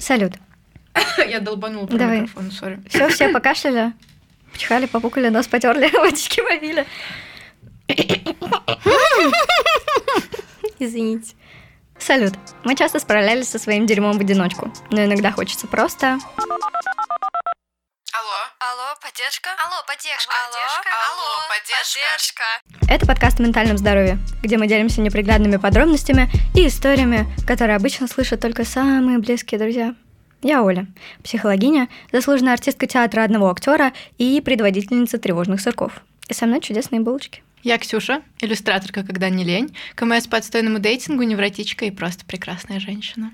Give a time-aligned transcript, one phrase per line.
[0.00, 0.32] Салют.
[1.28, 2.20] Я долбанула по Давай.
[2.22, 2.80] микрофону, сори.
[2.88, 3.92] Все, все покашляли,
[4.52, 6.86] почихали, попукали, нос потерли, водички попили.
[10.78, 11.34] Извините.
[11.98, 12.32] Салют.
[12.64, 16.18] Мы часто справлялись со своим дерьмом в одиночку, но иногда хочется просто...
[18.90, 18.96] Алло.
[18.96, 19.50] Алло, поддержка?
[19.64, 20.32] Алло, поддержка.
[20.50, 20.90] Поддержка?
[21.12, 22.42] Алло, поддержка.
[22.66, 22.92] поддержка.
[22.92, 28.40] Это подкаст о ментальном здоровье, где мы делимся неприглядными подробностями и историями, которые обычно слышат
[28.40, 29.94] только самые близкие друзья.
[30.42, 30.86] Я Оля,
[31.22, 36.02] психологиня, заслуженная артистка театра одного актера и предводительница тревожных сырков.
[36.28, 37.44] И со мной чудесные булочки.
[37.62, 43.30] Я Ксюша, иллюстраторка «Когда не лень», КМС по отстойному дейтингу, невротичка и просто прекрасная женщина.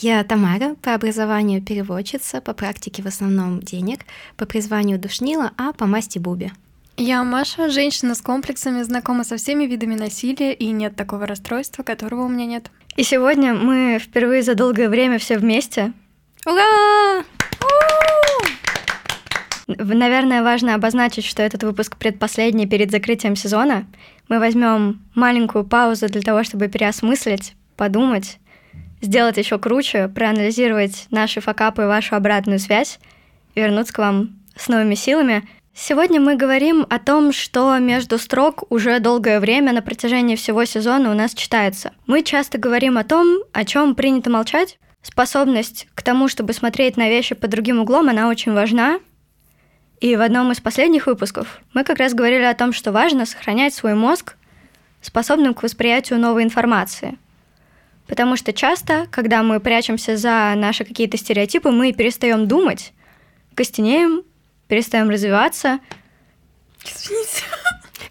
[0.00, 4.02] Я Тамара, по образованию переводчица, по практике в основном денег,
[4.36, 6.52] по призванию душнила, а по масти Буби.
[6.96, 12.26] Я Маша, женщина с комплексами, знакома со всеми видами насилия, и нет такого расстройства, которого
[12.26, 12.70] у меня нет.
[12.96, 15.92] И сегодня мы впервые за долгое время все вместе.
[16.46, 17.24] Ура!
[19.66, 23.84] Наверное, важно обозначить, что этот выпуск предпоследний перед закрытием сезона.
[24.28, 28.38] Мы возьмем маленькую паузу для того, чтобы переосмыслить, подумать,
[29.00, 32.98] сделать еще круче, проанализировать наши факапы и вашу обратную связь
[33.54, 35.48] вернуться к вам с новыми силами.
[35.74, 41.10] Сегодня мы говорим о том, что между строк уже долгое время на протяжении всего сезона
[41.10, 41.92] у нас читается.
[42.06, 44.78] Мы часто говорим о том, о чем принято молчать.
[45.02, 48.98] Способность к тому, чтобы смотреть на вещи под другим углом, она очень важна,
[50.00, 53.74] и в одном из последних выпусков мы как раз говорили о том, что важно сохранять
[53.74, 54.36] свой мозг
[55.00, 57.18] способным к восприятию новой информации.
[58.08, 62.92] Потому что часто, когда мы прячемся за наши какие-то стереотипы, мы перестаем думать,
[63.54, 64.22] костенеем,
[64.66, 65.78] перестаем развиваться.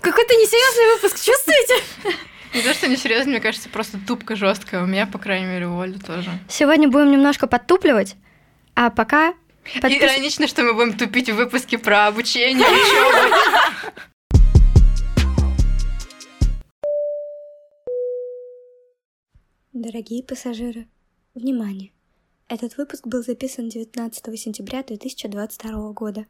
[0.01, 1.83] Какой-то несерьезный выпуск, чувствуете?
[2.53, 4.83] Не то, что несерьезно, мне кажется, просто тупка жесткая.
[4.83, 6.29] У меня, по крайней мере, у Оли тоже.
[6.47, 8.15] Сегодня будем немножко подтупливать,
[8.75, 9.33] а пока
[9.81, 13.35] подпис- Иронично, что мы будем тупить в выпуске про обучение, учебу.
[19.79, 20.87] Дорогие пассажиры,
[21.35, 21.91] внимание!
[22.47, 26.25] Этот выпуск был записан 19 сентября 2022 года,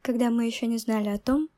[0.00, 1.50] когда мы еще не знали о том,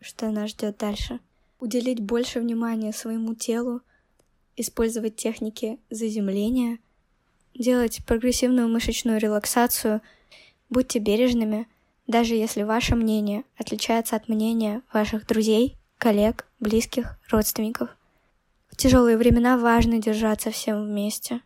[0.00, 1.20] что нас ждет дальше.
[1.60, 3.80] Уделить больше внимания своему телу,
[4.56, 6.80] использовать техники заземления,
[7.54, 10.02] делать прогрессивную мышечную релаксацию,
[10.68, 11.68] будьте бережными,
[12.08, 17.96] даже если ваше мнение отличается от мнения ваших друзей, коллег, близких, родственников.
[18.76, 21.40] Тяжелые времена важно держаться всем вместе.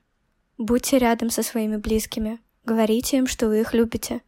[0.59, 4.23] Будьте рядом со своими близкими, говорите им, что вы их любите.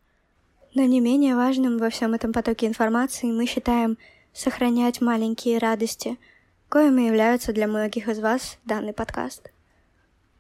[0.75, 3.99] Но не менее важным во всем этом потоке информации мы считаем
[4.33, 6.17] сохранять маленькие радости,
[6.69, 9.51] коими являются для многих из вас данный подкаст.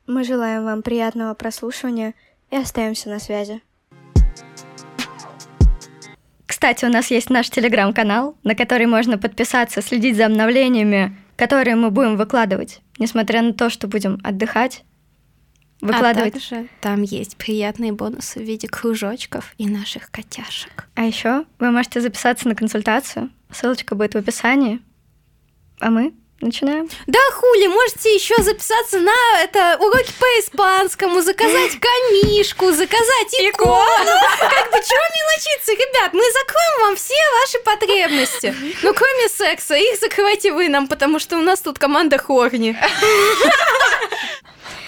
[0.06, 2.14] Мы желаем вам приятного прослушивания
[2.50, 3.60] и остаемся на связи.
[6.46, 11.90] Кстати, у нас есть наш телеграм-канал, на который можно подписаться, следить за обновлениями, которые мы
[11.90, 14.84] будем выкладывать, несмотря на то, что будем отдыхать.
[15.80, 16.36] Выкладывать.
[16.36, 20.88] А также там есть приятные бонусы в виде кружочков и наших котяшек.
[20.94, 23.30] А еще вы можете записаться на консультацию.
[23.50, 24.80] Ссылочка будет в описании.
[25.80, 26.88] А мы начинаем.
[27.06, 34.04] Да хули, можете еще записаться на это уроки по испанскому, заказать камишку, заказать икону.
[34.40, 36.12] Как бы чего мелочиться, ребят?
[36.12, 38.54] Мы закроем вам все ваши потребности.
[38.82, 42.76] Ну, кроме секса, их закрывайте вы нам, потому что у нас тут команда хорни.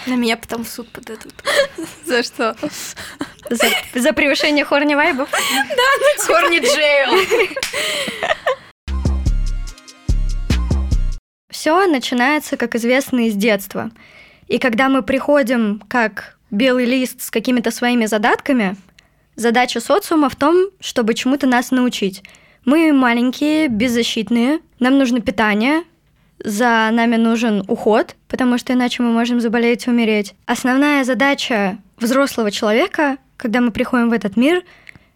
[0.05, 1.33] На меня потом в суд подадут.
[2.05, 2.55] За что?
[3.49, 5.29] За, за превышение хорни вайбов.
[6.25, 7.55] Хорни Джейл.
[11.65, 13.89] Все начинается, как известно, из детства.
[14.47, 18.75] И когда мы приходим как белый лист с какими-то своими задатками,
[19.35, 22.21] задача социума в том, чтобы чему-то нас научить.
[22.65, 25.81] Мы маленькие, беззащитные, нам нужно питание,
[26.37, 30.35] за нами нужен уход, потому что иначе мы можем заболеть и умереть.
[30.45, 34.63] Основная задача взрослого человека, когда мы приходим в этот мир,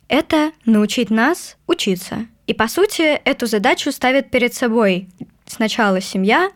[0.08, 2.26] это научить нас учиться.
[2.48, 5.10] И по сути эту задачу ставит перед собой
[5.50, 6.52] сначала семья,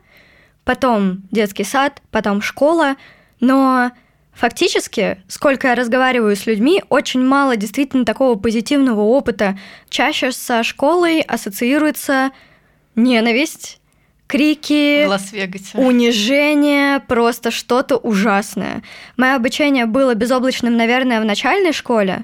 [0.63, 2.95] потом детский сад, потом школа,
[3.39, 3.91] но
[4.33, 9.57] фактически, сколько я разговариваю с людьми, очень мало действительно такого позитивного опыта.
[9.89, 12.31] Чаще со школой ассоциируется
[12.95, 13.79] ненависть,
[14.27, 15.05] крики,
[15.77, 18.83] унижение, просто что-то ужасное.
[19.17, 22.23] Мое обучение было безоблачным, наверное, в начальной школе,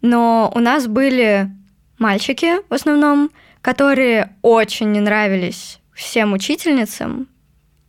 [0.00, 1.50] но у нас были
[1.98, 3.30] мальчики в основном,
[3.60, 7.28] которые очень не нравились всем учительницам.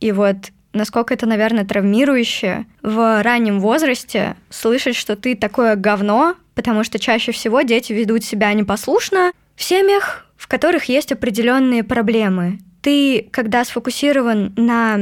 [0.00, 0.36] И вот
[0.72, 7.32] насколько это, наверное, травмирующе в раннем возрасте слышать, что ты такое говно, потому что чаще
[7.32, 12.58] всего дети ведут себя непослушно в семьях, в которых есть определенные проблемы.
[12.82, 14.98] Ты, когда сфокусирован на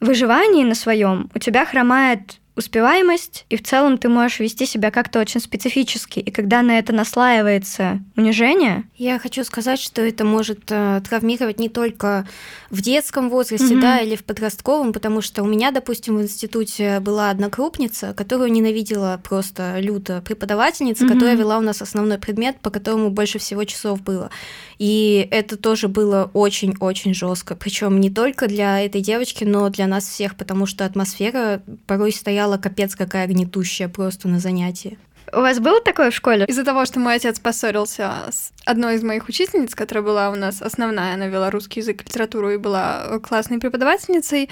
[0.00, 5.18] выживании на своем, у тебя хромает успеваемость, и в целом ты можешь вести себя как-то
[5.18, 6.20] очень специфически.
[6.20, 8.84] И когда на это наслаивается унижение...
[8.96, 12.28] Я хочу сказать, что это может э, травмировать не только
[12.70, 13.80] в детском возрасте, mm-hmm.
[13.80, 19.20] да, или в подростковом, потому что у меня, допустим, в институте была однокрупница, которую ненавидела
[19.22, 21.12] просто люто преподавательница, mm-hmm.
[21.12, 24.30] которая вела у нас основной предмет, по которому больше всего часов было.
[24.78, 27.56] И это тоже было очень-очень жестко.
[27.56, 32.43] Причем не только для этой девочки, но для нас всех, потому что атмосфера порой стояла
[32.58, 34.98] капец какая гнетущая просто на занятии.
[35.32, 36.44] У вас было такое в школе?
[36.46, 40.62] Из-за того, что мой отец поссорился с одной из моих учительниц, которая была у нас
[40.62, 44.50] основная, она вела русский язык, литературу и была классной преподавательницей.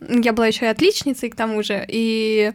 [0.00, 1.84] Я была еще и отличницей к тому же.
[1.88, 2.52] И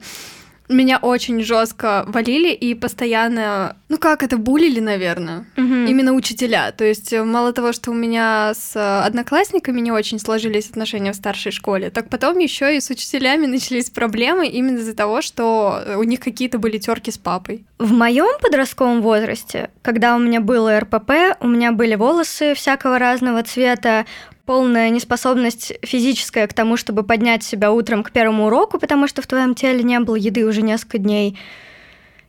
[0.69, 5.63] меня очень жестко валили и постоянно, ну как это, булили, наверное, угу.
[5.63, 6.71] именно учителя.
[6.71, 8.75] То есть э, мало того, что у меня с
[9.05, 13.89] одноклассниками не очень сложились отношения в старшей школе, так потом еще и с учителями начались
[13.89, 17.65] проблемы именно из-за того, что у них какие-то были терки с папой.
[17.77, 23.43] В моем подростковом возрасте, когда у меня было РПП, у меня были волосы всякого разного
[23.43, 24.05] цвета,
[24.45, 29.27] полная неспособность физическая к тому, чтобы поднять себя утром к первому уроку, потому что в
[29.27, 31.37] твоем теле не было еды уже несколько дней.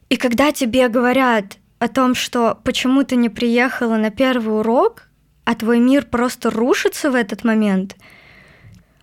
[0.09, 5.05] И когда тебе говорят о том, что почему ты не приехала на первый урок,
[5.45, 7.95] а твой мир просто рушится в этот момент,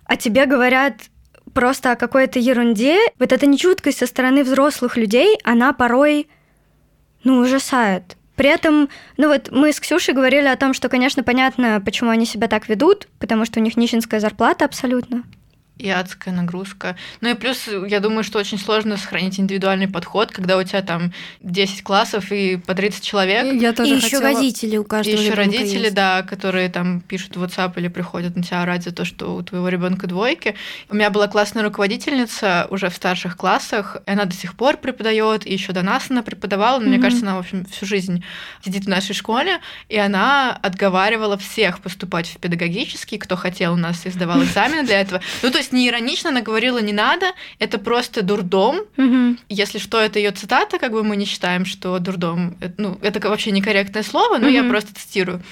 [0.04, 0.94] а тебе говорят
[1.54, 6.28] просто о какой-то ерунде, вот эта нечуткость со стороны взрослых людей, она порой,
[7.22, 8.16] ну, ужасает.
[8.36, 12.26] При этом, ну вот мы с Ксюшей говорили о том, что, конечно, понятно, почему они
[12.26, 15.22] себя так ведут, потому что у них нищенская зарплата абсолютно
[15.76, 16.96] и адская нагрузка.
[17.20, 21.12] Ну и плюс, я думаю, что очень сложно сохранить индивидуальный подход, когда у тебя там
[21.40, 23.60] 10 классов и по 30 человек.
[23.60, 24.28] Я тоже и хотела...
[24.28, 25.16] еще родители у каждого.
[25.16, 25.94] И еще родители, есть.
[25.94, 29.42] да, которые там пишут в WhatsApp или приходят на тебя орать за то, что у
[29.42, 30.54] твоего ребенка двойки.
[30.90, 35.44] У меня была классная руководительница уже в старших классах, и она до сих пор преподает,
[35.44, 36.78] и еще до нас она преподавала.
[36.78, 36.88] Но, mm-hmm.
[36.88, 38.24] Мне кажется, она, в общем, всю жизнь
[38.64, 44.06] сидит в нашей школе, и она отговаривала всех поступать в педагогический, кто хотел у нас
[44.06, 45.20] и сдавал экзамены для этого.
[45.42, 48.82] Ну, то есть не иронично, она говорила, не надо, это просто дурдом.
[48.96, 49.36] Угу.
[49.48, 53.26] Если что, это ее цитата, как бы мы не считаем, что дурдом, это, ну, это
[53.28, 54.54] вообще некорректное слово, но угу.
[54.54, 55.42] я просто цитирую,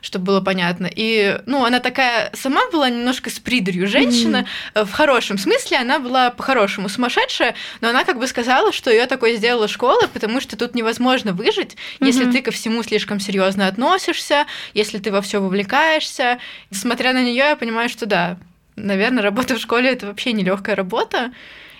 [0.00, 0.90] чтобы было понятно.
[0.92, 4.86] И, ну, она такая сама была немножко с придурью женщина, угу.
[4.86, 9.36] в хорошем смысле, она была по-хорошему сумасшедшая, но она как бы сказала, что ее такой
[9.36, 12.06] сделала школа, потому что тут невозможно выжить, угу.
[12.06, 16.40] если ты ко всему слишком серьезно относишься, если ты во все вовлекаешься.
[16.72, 18.38] Смотря на нее, я понимаю, что да,
[18.84, 21.32] наверное, работа в школе это вообще нелегкая работа.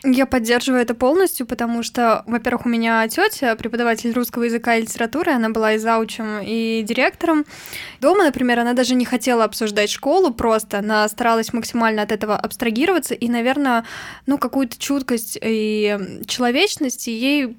[0.02, 5.32] Я поддерживаю это полностью, потому что, во-первых, у меня тетя, преподаватель русского языка и литературы,
[5.32, 7.44] она была и заучем, и директором.
[8.00, 13.14] Дома, например, она даже не хотела обсуждать школу просто, она старалась максимально от этого абстрагироваться,
[13.14, 13.84] и, наверное,
[14.24, 17.58] ну, какую-то чуткость и человечность ей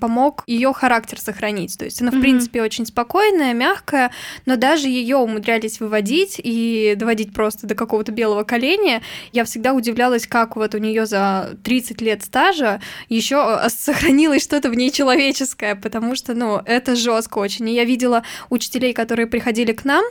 [0.00, 1.78] помог ее характер сохранить.
[1.78, 2.20] То есть она, в mm-hmm.
[2.20, 4.10] принципе, очень спокойная, мягкая,
[4.46, 9.02] но даже ее умудрялись выводить и доводить просто до какого-то белого коленя.
[9.32, 14.70] Я всегда удивлялась, как вот у нее за 30 лет стажа еще а, сохранилось что-то
[14.70, 17.68] в ней человеческое, потому что, ну, это жестко очень.
[17.68, 20.04] И я видела учителей, которые приходили к нам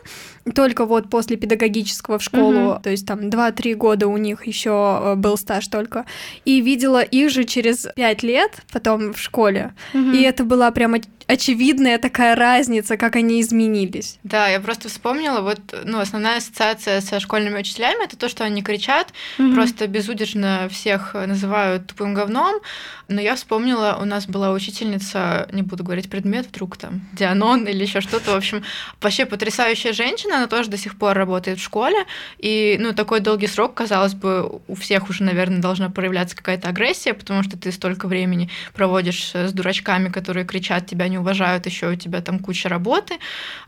[0.55, 2.83] только вот после педагогического в школу, mm-hmm.
[2.83, 6.05] то есть там 2-3 года у них еще э, был стаж только,
[6.45, 9.73] и видела их же через 5 лет потом в школе школе.
[9.93, 10.11] Угу.
[10.11, 10.99] И это была прямо
[11.31, 14.19] очевидная такая разница, как они изменились.
[14.23, 18.61] Да, я просто вспомнила, вот, ну, основная ассоциация со школьными учителями это то, что они
[18.61, 19.53] кричат, угу.
[19.53, 22.61] просто безудержно всех называют тупым говном.
[23.07, 27.81] Но я вспомнила, у нас была учительница, не буду говорить предмет, вдруг там Дианон или
[27.81, 28.63] еще что-то, в общем,
[29.01, 32.05] вообще потрясающая женщина, она тоже до сих пор работает в школе,
[32.39, 37.13] и, ну, такой долгий срок, казалось бы, у всех уже, наверное, должна проявляться какая-то агрессия,
[37.13, 41.95] потому что ты столько времени проводишь с дурачками, которые кричат, тебя не уважают, еще у
[41.95, 43.19] тебя там куча работы.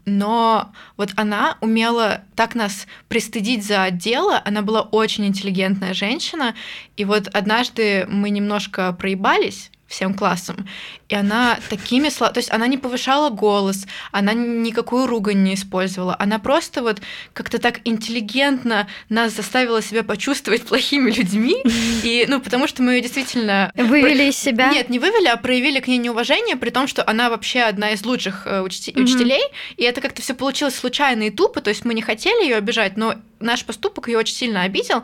[0.05, 6.55] Но вот она умела так нас пристыдить за дело, она была очень интеллигентная женщина,
[6.97, 10.67] и вот однажды мы немножко проебались, всем классом.
[11.07, 12.33] И она такими словами...
[12.33, 16.15] То есть она не повышала голос, она никакую ругань не использовала.
[16.19, 17.01] Она просто вот
[17.33, 21.55] как-то так интеллигентно нас заставила себя почувствовать плохими людьми.
[22.03, 23.71] И, ну, потому что мы ее действительно...
[23.75, 24.71] Вывели из себя?
[24.71, 28.03] Нет, не вывели, а проявили к ней неуважение, при том, что она вообще одна из
[28.03, 29.43] лучших э, учителей.
[29.77, 31.61] И это как-то все получилось случайно и тупо.
[31.61, 35.03] То есть мы не хотели ее обижать, но наш поступок ее очень сильно обидел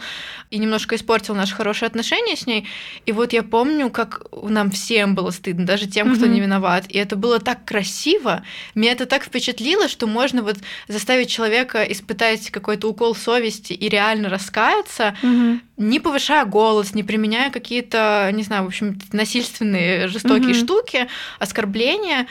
[0.49, 2.67] и немножко испортил наши хорошие отношения с ней.
[3.05, 6.85] И вот я помню, как нам всем было стыдно, даже тем, кто не виноват.
[6.89, 8.43] И это было так красиво,
[8.75, 10.57] меня это так впечатлило, что можно вот
[10.87, 15.15] заставить человека испытать какой-то укол совести и реально раскаяться,
[15.77, 21.07] не повышая голос, не применяя какие-то, не знаю, в общем, насильственные жестокие штуки,
[21.39, 22.27] оскорбления.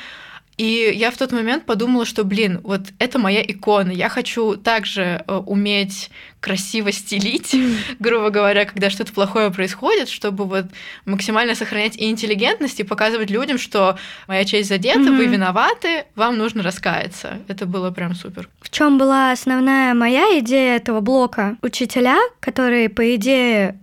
[0.59, 3.93] И я в тот момент подумала, что, блин, вот это моя икона.
[3.93, 6.11] Я хочу также э, уметь
[6.41, 7.55] красиво стелить,
[8.01, 10.67] грубо говоря, когда что-то плохое происходит, чтобы вот
[11.05, 15.17] максимально сохранять и интеллигентность, и показывать людям, что моя честь задета, mm-hmm.
[15.17, 17.39] вы виноваты, вам нужно раскаяться.
[17.47, 18.49] Это было прям супер.
[18.61, 21.57] В чем была основная моя идея этого блока?
[21.63, 23.79] Учителя, которые, по идее,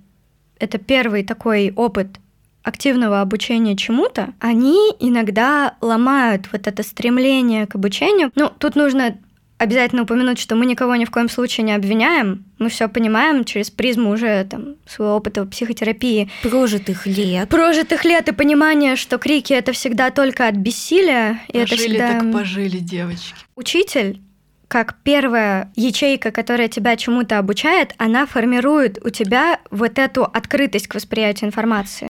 [0.60, 2.20] это первый такой опыт
[2.66, 8.32] активного обучения чему-то, они иногда ломают вот это стремление к обучению.
[8.36, 9.18] Ну, тут нужно
[9.58, 12.44] обязательно упомянуть, что мы никого ни в коем случае не обвиняем.
[12.58, 16.30] Мы все понимаем через призму уже там своего опыта психотерапии.
[16.42, 17.48] Прожитых лет.
[17.48, 21.40] Прожитых лет и понимания, что крики это всегда только от бессилия.
[21.50, 22.20] И пожили это всегда...
[22.20, 23.36] так пожили, девочки.
[23.56, 24.20] Учитель
[24.68, 30.96] как первая ячейка, которая тебя чему-то обучает, она формирует у тебя вот эту открытость к
[30.96, 32.10] восприятию информации.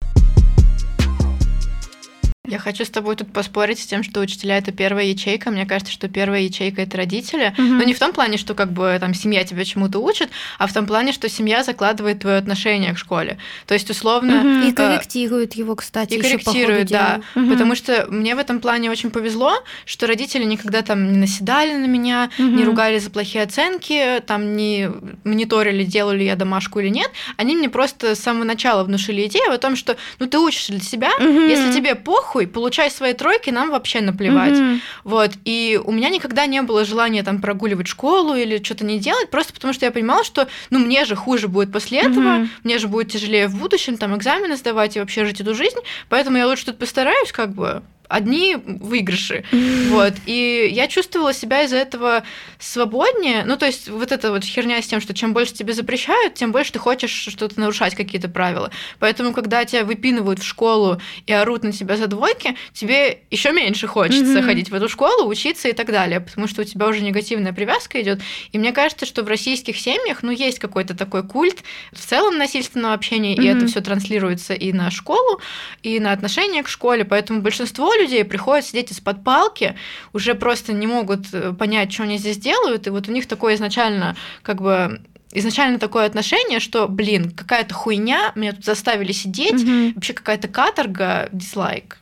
[2.54, 5.50] Я хочу с тобой тут поспорить с тем, что учителя это первая ячейка.
[5.50, 7.46] Мне кажется, что первая ячейка это родители.
[7.46, 7.78] Mm-hmm.
[7.78, 10.30] Но не в том плане, что как бы там семья тебя чему-то учит,
[10.60, 13.38] а в том плане, что семья закладывает твое отношение к школе.
[13.66, 14.68] То есть условно mm-hmm.
[14.68, 17.22] и корректирует его, кстати, и корректирует, да.
[17.34, 17.50] Mm-hmm.
[17.50, 19.52] Потому что мне в этом плане очень повезло,
[19.84, 22.50] что родители никогда там не наседали на меня, mm-hmm.
[22.52, 24.92] не ругали за плохие оценки, там не
[25.24, 27.10] мониторили, делали я домашку или нет.
[27.36, 30.82] Они мне просто с самого начала внушили идею о том, что ну ты учишься для
[30.82, 31.50] себя, mm-hmm.
[31.50, 34.52] если тебе похуй похуй, получай свои тройки, нам вообще наплевать.
[34.52, 34.80] Mm-hmm.
[35.04, 35.32] Вот.
[35.44, 39.52] И у меня никогда не было желания там прогуливать школу или что-то не делать, просто
[39.52, 42.48] потому что я понимала, что ну мне же хуже будет после этого, mm-hmm.
[42.64, 46.38] мне же будет тяжелее в будущем там экзамены сдавать и вообще жить эту жизнь, поэтому
[46.38, 47.82] я лучше тут постараюсь как бы
[48.14, 49.44] одни выигрыши.
[49.90, 50.14] Вот.
[50.26, 52.22] И я чувствовала себя из-за этого
[52.60, 53.44] свободнее.
[53.44, 56.52] Ну, то есть, вот эта вот херня с тем, что чем больше тебе запрещают, тем
[56.52, 58.70] больше ты хочешь что-то нарушать, какие-то правила.
[59.00, 63.88] Поэтому, когда тебя выпинывают в школу и орут на тебя за двойки, тебе еще меньше
[63.88, 64.42] хочется mm-hmm.
[64.42, 68.00] ходить в эту школу, учиться и так далее, потому что у тебя уже негативная привязка
[68.00, 68.20] идет.
[68.52, 72.94] И мне кажется, что в российских семьях, ну, есть какой-то такой культ в целом насильственного
[72.94, 73.42] общения, mm-hmm.
[73.42, 75.40] и это все транслируется и на школу,
[75.82, 77.04] и на отношения к школе.
[77.04, 79.76] Поэтому большинство людей приходят сидеть из-под палки,
[80.12, 83.54] уже просто не могут э, понять, что они здесь делают, и вот у них такое
[83.54, 85.00] изначально как бы
[85.32, 89.92] изначально такое отношение, что, блин, какая-то хуйня, меня тут заставили сидеть, угу.
[89.94, 91.98] вообще какая-то каторга, дизлайк.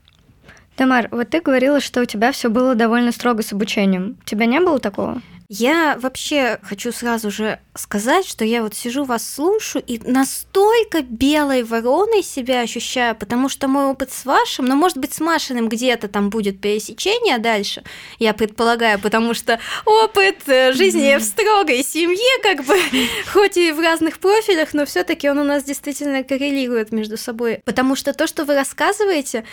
[0.76, 4.16] Тамар, вот ты говорила, что у тебя все было довольно строго с обучением.
[4.20, 5.20] У тебя не было такого?
[5.54, 11.62] Я вообще хочу сразу же сказать, что я вот сижу вас слушаю и настолько белой
[11.62, 16.08] вороной себя ощущаю, потому что мой опыт с вашим, но может быть с Машиным где-то
[16.08, 17.82] там будет пересечение дальше,
[18.18, 22.78] я предполагаю, потому что опыт э, жизни в строгой семье, как бы,
[23.30, 27.94] хоть и в разных профилях, но все-таки он у нас действительно коррелирует между собой, потому
[27.94, 29.44] что то, что вы рассказываете,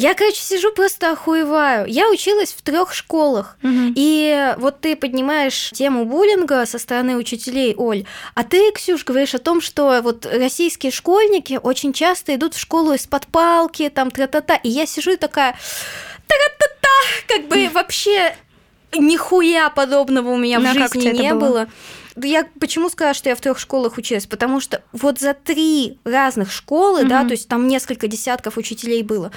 [0.00, 1.86] я, короче, сижу просто охуеваю.
[1.86, 3.58] Я училась в трех школах.
[3.62, 3.92] Угу.
[3.96, 8.04] И вот ты поднимаешь тему буллинга со стороны учителей, Оль,
[8.34, 12.94] а ты, Ксюш, говоришь о том, что вот российские школьники очень часто идут в школу
[12.94, 14.56] из-под палки, там, тра-та-та.
[14.56, 15.52] И я сижу и такая,
[16.26, 18.34] та-та-та, как бы вообще
[18.98, 21.48] нихуя подобного у меня Но в жизни не было.
[21.48, 21.68] было.
[22.16, 24.26] Я почему сказала, что я в трех школах училась?
[24.26, 27.08] Потому что вот за три разных школы, mm-hmm.
[27.08, 29.30] да, то есть там несколько десятков учителей было,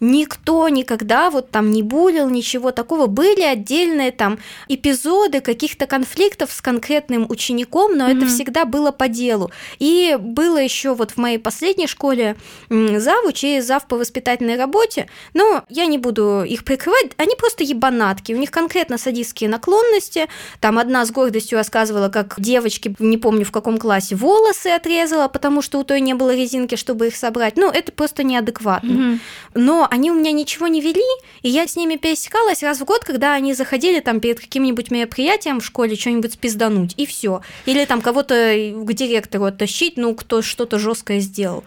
[0.00, 3.06] никто никогда вот там не булил, ничего такого.
[3.06, 4.38] Были отдельные там
[4.68, 8.16] эпизоды каких-то конфликтов с конкретным учеником, но mm-hmm.
[8.16, 9.50] это всегда было по делу.
[9.78, 12.36] И было еще вот в моей последней школе
[12.68, 18.32] завуч и зав по воспитательной работе, но я не буду их прикрывать, они просто ебанатки,
[18.32, 20.26] у них конкретно садистские наклонности,
[20.60, 25.62] там одна с гордостью рассказывала, как девочки, не помню в каком классе, волосы отрезала, потому
[25.62, 28.90] что у той не было резинки, чтобы их собрать, ну это просто неадекватно.
[28.90, 29.18] Mm-hmm.
[29.54, 31.04] Но они у меня ничего не вели,
[31.42, 35.60] и я с ними пересекалась раз в год, когда они заходили там перед каким-нибудь мероприятием
[35.60, 37.42] в школе что-нибудь спиздануть, и все.
[37.66, 38.34] Или там кого-то
[38.74, 41.64] к директору оттащить, ну, кто что-то жесткое сделал.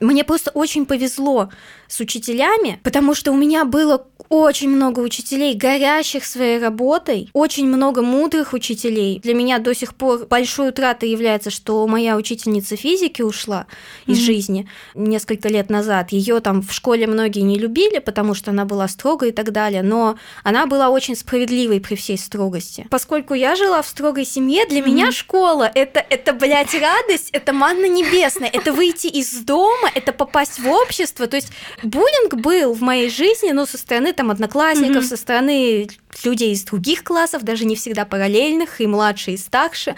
[0.00, 1.50] Мне просто очень повезло
[1.88, 8.00] с учителями, потому что у меня было очень много учителей, горящих своей работой, очень много
[8.00, 9.18] мудрых учителей.
[9.18, 13.66] Для меня до сих пор большой утратой является, что моя учительница физики ушла
[14.06, 14.12] mm-hmm.
[14.12, 16.12] из жизни несколько лет назад.
[16.12, 19.82] Ее там в школе многие не любили, потому что она была строгой и так далее,
[19.82, 22.86] но она была очень справедливой при всей строгости.
[22.88, 24.86] Поскольку я жила в строгой семье, для mm-hmm.
[24.86, 30.58] меня школа это, это, блядь, радость, это манна небесная, это выйти из дома, это попасть
[30.58, 31.26] в общество.
[31.26, 35.08] То есть буллинг был в моей жизни, но со стороны там одноклассников, mm-hmm.
[35.08, 35.88] со стороны
[36.24, 39.94] людей из других классов, даже не всегда параллельных, и младше, и старше.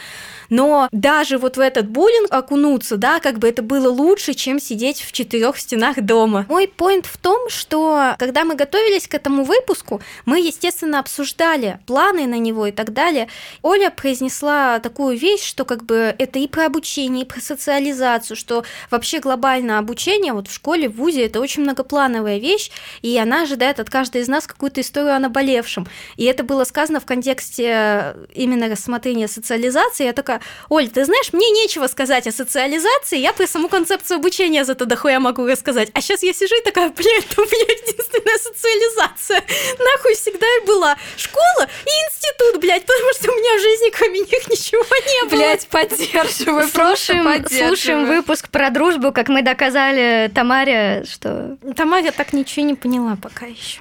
[0.51, 5.01] Но даже вот в этот буллинг окунуться, да, как бы это было лучше, чем сидеть
[5.01, 6.45] в четырех стенах дома.
[6.49, 12.27] Мой поинт в том, что когда мы готовились к этому выпуску, мы, естественно, обсуждали планы
[12.27, 13.29] на него и так далее.
[13.63, 18.65] Оля произнесла такую вещь, что как бы это и про обучение, и про социализацию, что
[18.91, 22.71] вообще глобально обучение вот в школе, в ВУЗе это очень многоплановая вещь,
[23.03, 25.87] и она ожидает от каждой из нас какую-то историю о наболевшем.
[26.17, 30.05] И это было сказано в контексте именно рассмотрения социализации.
[30.05, 34.65] Я такая, Оль, ты знаешь, мне нечего сказать о социализации, я про саму концепцию обучения
[34.65, 35.91] зато дохуя могу рассказать.
[35.95, 39.43] А сейчас я сижу и такая, блядь, это у меня единственная социализация.
[39.79, 40.97] Нахуй всегда и была.
[41.17, 45.39] Школа и институт, блядь, потому что у меня в жизни кроме них ничего не было.
[45.39, 47.47] Блядь, поддерживаю, слушаем.
[47.49, 51.57] Слушаем выпуск про дружбу, как мы доказали Тамаре, что...
[51.77, 53.81] Тамара так ничего не поняла пока еще.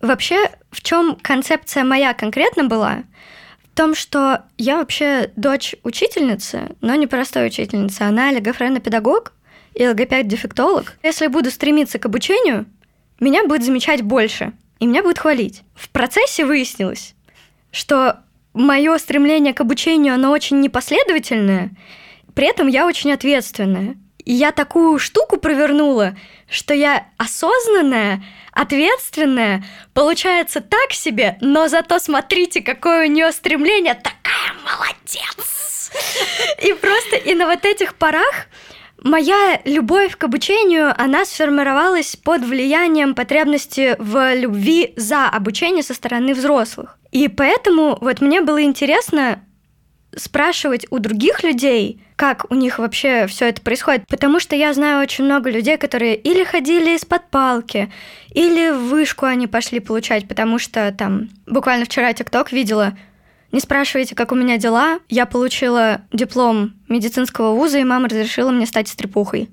[0.00, 3.04] Вообще, в чем концепция моя конкретно была?
[3.62, 8.02] В том, что я вообще дочь учительницы, но не простой учительницы.
[8.02, 9.32] Она логофрена-педагог
[9.74, 10.98] и логопед-дефектолог.
[11.02, 12.66] Если буду стремиться к обучению,
[13.18, 15.62] меня будет замечать больше, и меня будет хвалить.
[15.74, 17.14] В процессе выяснилось,
[17.72, 18.18] что
[18.52, 21.70] мое стремление к обучению, оно очень непоследовательное,
[22.34, 23.96] при этом я очень ответственная.
[24.24, 26.16] И я такую штуку провернула,
[26.48, 34.54] что я осознанная, ответственная, получается так себе, но зато смотрите, какое у нее стремление, такая
[34.64, 35.90] молодец.
[36.62, 38.46] И просто и на вот этих парах
[39.04, 46.34] моя любовь к обучению, она сформировалась под влиянием потребности в любви за обучение со стороны
[46.34, 46.98] взрослых.
[47.12, 49.44] И поэтому вот мне было интересно
[50.16, 55.02] спрашивать у других людей, как у них вообще все это происходит, потому что я знаю
[55.02, 57.92] очень много людей, которые или ходили из-под палки,
[58.32, 62.96] или в вышку они пошли получать, потому что там буквально вчера ТикТок видела,
[63.50, 64.98] не спрашивайте, как у меня дела.
[65.08, 69.48] Я получила диплом медицинского вуза, и мама разрешила мне стать стрепухой.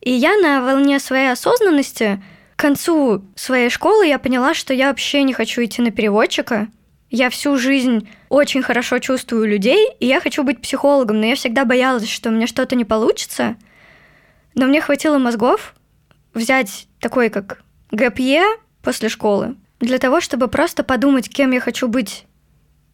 [0.00, 2.22] И я на волне своей осознанности
[2.56, 6.68] к концу своей школы я поняла, что я вообще не хочу идти на переводчика,
[7.12, 11.66] я всю жизнь очень хорошо чувствую людей, и я хочу быть психологом, но я всегда
[11.66, 13.56] боялась, что у меня что-то не получится.
[14.54, 15.74] Но мне хватило мозгов
[16.32, 18.42] взять такой, как ГПЕ
[18.82, 22.24] после школы, для того, чтобы просто подумать, кем я хочу быть,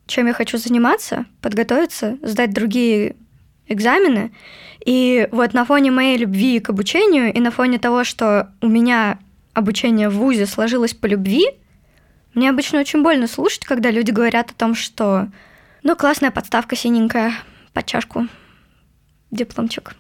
[0.09, 3.14] чем я хочу заниматься, подготовиться, сдать другие
[3.68, 4.33] экзамены.
[4.85, 9.20] И вот на фоне моей любви к обучению и на фоне того, что у меня
[9.54, 11.46] обучение в ВУЗе сложилось по любви,
[12.38, 15.29] мне обычно очень больно слушать, когда люди говорят о том, что
[15.83, 17.33] ну, классная подставка синенькая
[17.72, 18.29] под чашку,
[19.33, 19.96] дипломчик.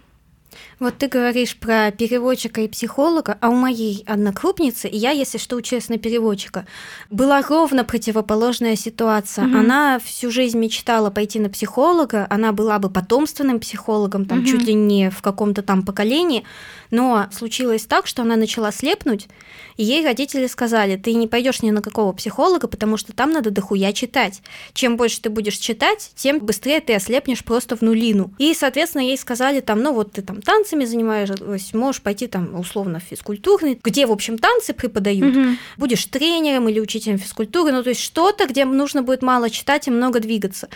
[0.80, 5.88] Вот ты говоришь про переводчика и психолога, а у моей однокрупницы, я, если что, училась
[5.88, 6.66] на переводчика,
[7.10, 9.46] была ровно противоположная ситуация.
[9.46, 9.58] Угу.
[9.58, 14.46] Она всю жизнь мечтала пойти на психолога, она была бы потомственным психологом, там, угу.
[14.46, 16.44] чуть ли не в каком-то там поколении,
[16.90, 19.28] но случилось так, что она начала слепнуть,
[19.76, 23.50] и ей родители сказали, ты не пойдешь ни на какого психолога, потому что там надо
[23.50, 24.42] дохуя читать.
[24.72, 28.32] Чем больше ты будешь читать, тем быстрее ты ослепнешь просто в нулину.
[28.38, 33.00] И, соответственно, ей сказали там, ну вот ты там танцами занимаешься, можешь пойти там условно
[33.00, 35.56] в физкультурный, где, в общем, танцы преподают, угу.
[35.76, 39.90] будешь тренером или учителем физкультуры, ну то есть что-то, где нужно будет мало читать и
[39.90, 40.68] много двигаться.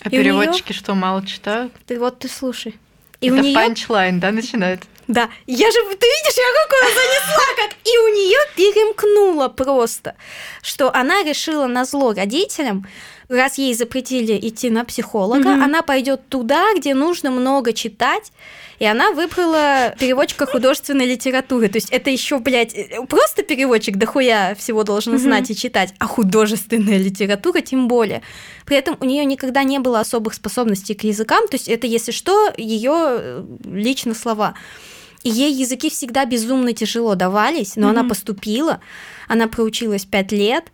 [0.00, 0.78] А и переводчики неё...
[0.78, 1.72] что, мало читают?
[1.86, 2.74] Ты вот ты слушай.
[3.20, 3.54] И Это у неё...
[3.54, 4.80] панчлайн, да, начинает?
[5.06, 10.14] Да, я же, ты видишь, я какую занесла, как и у нее перемкнуло просто,
[10.62, 12.86] что она решила на зло родителям,
[13.36, 15.64] раз ей запретили идти на психолога, mm-hmm.
[15.64, 18.32] она пойдет туда, где нужно много читать,
[18.78, 21.68] и она выбрала переводчика художественной литературы.
[21.68, 22.74] То есть это еще, блядь,
[23.08, 25.54] просто переводчик дохуя всего должен знать mm-hmm.
[25.54, 28.22] и читать, а художественная литература тем более.
[28.66, 32.12] При этом у нее никогда не было особых способностей к языкам, то есть это, если
[32.12, 34.54] что, ее э, лично слова.
[35.22, 37.90] И ей языки всегда безумно тяжело давались, но mm-hmm.
[37.90, 38.80] она поступила,
[39.26, 40.64] она проучилась пять лет.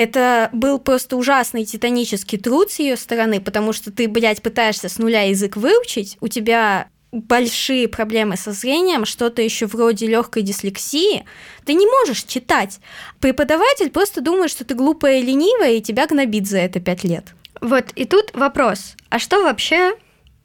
[0.00, 4.96] Это был просто ужасный титанический труд с ее стороны, потому что ты, блядь, пытаешься с
[4.96, 11.26] нуля язык выучить, у тебя большие проблемы со зрением, что-то еще вроде легкой дислексии,
[11.66, 12.80] ты не можешь читать.
[13.18, 17.34] Преподаватель просто думает, что ты глупая и ленивая, и тебя гнобит за это пять лет.
[17.60, 18.94] Вот, и тут вопрос.
[19.10, 19.92] А что вообще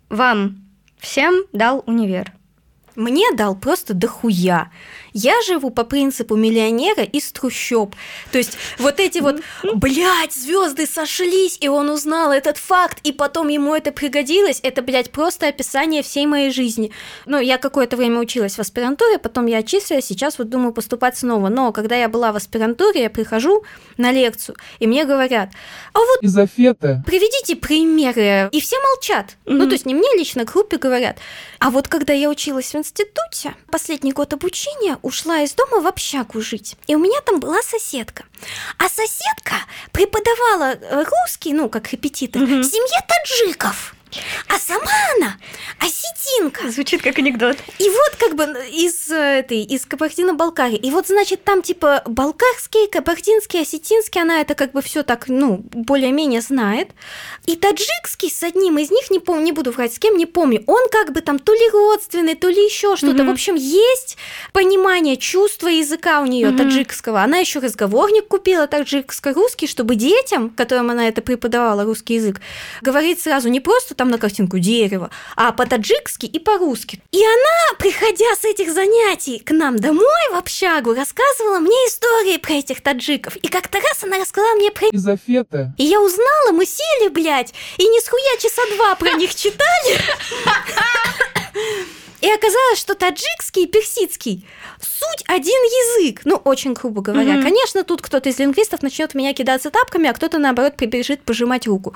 [0.10, 0.65] вам
[1.00, 2.34] всем дал универ?
[2.98, 4.70] Мне дал просто дохуя.
[5.17, 7.95] Я живу по принципу миллионера из трущоб.
[8.34, 13.47] То есть вот эти вот, блядь, звезды сошлись, и он узнал этот факт, и потом
[13.47, 16.91] ему это пригодилось, это, блядь, просто описание всей моей жизни.
[17.25, 21.47] Ну, я какое-то время училась в аспирантуре, потом я отчислилась, сейчас вот думаю поступать снова.
[21.47, 23.63] Но когда я была в аспирантуре, я прихожу
[23.95, 25.49] на лекцию, и мне говорят,
[25.93, 26.23] а вот...
[26.23, 27.01] Изофета.
[27.06, 28.49] Приведите примеры.
[28.51, 29.38] И все молчат.
[29.45, 29.54] Mm-hmm.
[29.54, 31.19] Ну, то есть не мне лично, группе говорят.
[31.60, 36.41] А вот когда я училась в институте, последний год обучения, ушла из дома в общагу
[36.41, 36.76] жить.
[36.88, 38.26] И у меня там была соседка.
[38.80, 39.56] А соседка
[39.91, 42.63] преподавала э, русский, ну, как репетитор, угу.
[42.63, 43.96] семье таджиков.
[44.47, 45.38] А сама она
[45.80, 46.69] осетинка.
[46.69, 47.58] Звучит как анекдот.
[47.80, 50.78] И вот как бы из этой, из Кабардино-Балкарии.
[50.78, 55.63] И вот, значит, там типа балкарский, кабардинский, осетинский, она это как бы все так, ну,
[55.71, 56.89] более-менее знает.
[57.45, 60.63] И таджикский с одним из них, не помню, не буду врать, с кем, не помню,
[60.67, 63.23] он как бы там то ли родственный, то ли еще что-то.
[63.23, 63.28] Mm-hmm.
[63.28, 64.17] В общем, есть
[64.54, 66.58] понимание, чувство языка у нее mm-hmm.
[66.58, 67.21] таджикского.
[67.21, 72.41] Она еще разговорник купила таджикско-русский, чтобы детям, которым она это преподавала, русский язык,
[72.82, 77.02] говорить сразу не просто там на картинку дерево, а по-таджикски и по-русски.
[77.12, 82.54] И она, приходя с этих занятий к нам домой в общагу, рассказывала мне истории про
[82.54, 83.36] этих таджиков.
[83.38, 84.88] И как-то раз она рассказала мне про...
[84.91, 85.74] Изофета.
[85.78, 90.00] И я узнала, мы сели, блядь, и не схуя часа два про них читали.
[92.22, 94.48] И оказалось, что таджикский и персидский
[94.82, 96.22] суть один язык.
[96.26, 97.36] Ну, очень грубо говоря.
[97.36, 97.44] Mm-hmm.
[97.44, 101.94] Конечно, тут кто-то из лингвистов начнет меня кидаться тапками, а кто-то, наоборот, прибежит пожимать руку.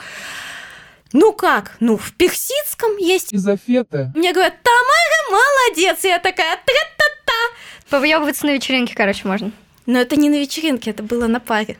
[1.13, 1.75] Ну как?
[1.79, 3.33] Ну, в персидском есть...
[3.33, 4.11] Изофета.
[4.15, 6.03] Мне говорят, Тамара, молодец.
[6.03, 7.89] Я такая, тра-та-та.
[7.89, 9.51] Повыебываться на вечеринке, короче, можно.
[9.87, 11.77] Но это не на вечеринке, это было на паре.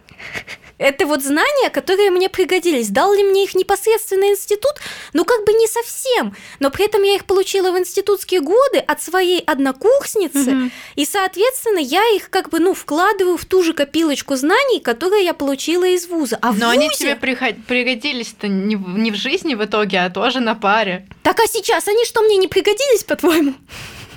[0.80, 2.88] Это вот знания, которые мне пригодились.
[2.88, 4.72] Дал ли мне их непосредственно институт?
[5.12, 6.34] Ну, как бы не совсем.
[6.60, 10.52] Но при этом я их получила в институтские годы от своей однокурсницы.
[10.52, 10.72] Угу.
[10.96, 15.34] И, соответственно, я их как бы, ну, вкладываю в ту же копилочку знаний, которые я
[15.34, 16.40] получила из вуза.
[16.42, 16.66] А Но вузе...
[16.68, 21.08] они тебе пригодились-то не в, не в жизни в итоге, а тоже на паре.
[21.24, 23.54] Так а сейчас они что, мне не пригодились, по-твоему?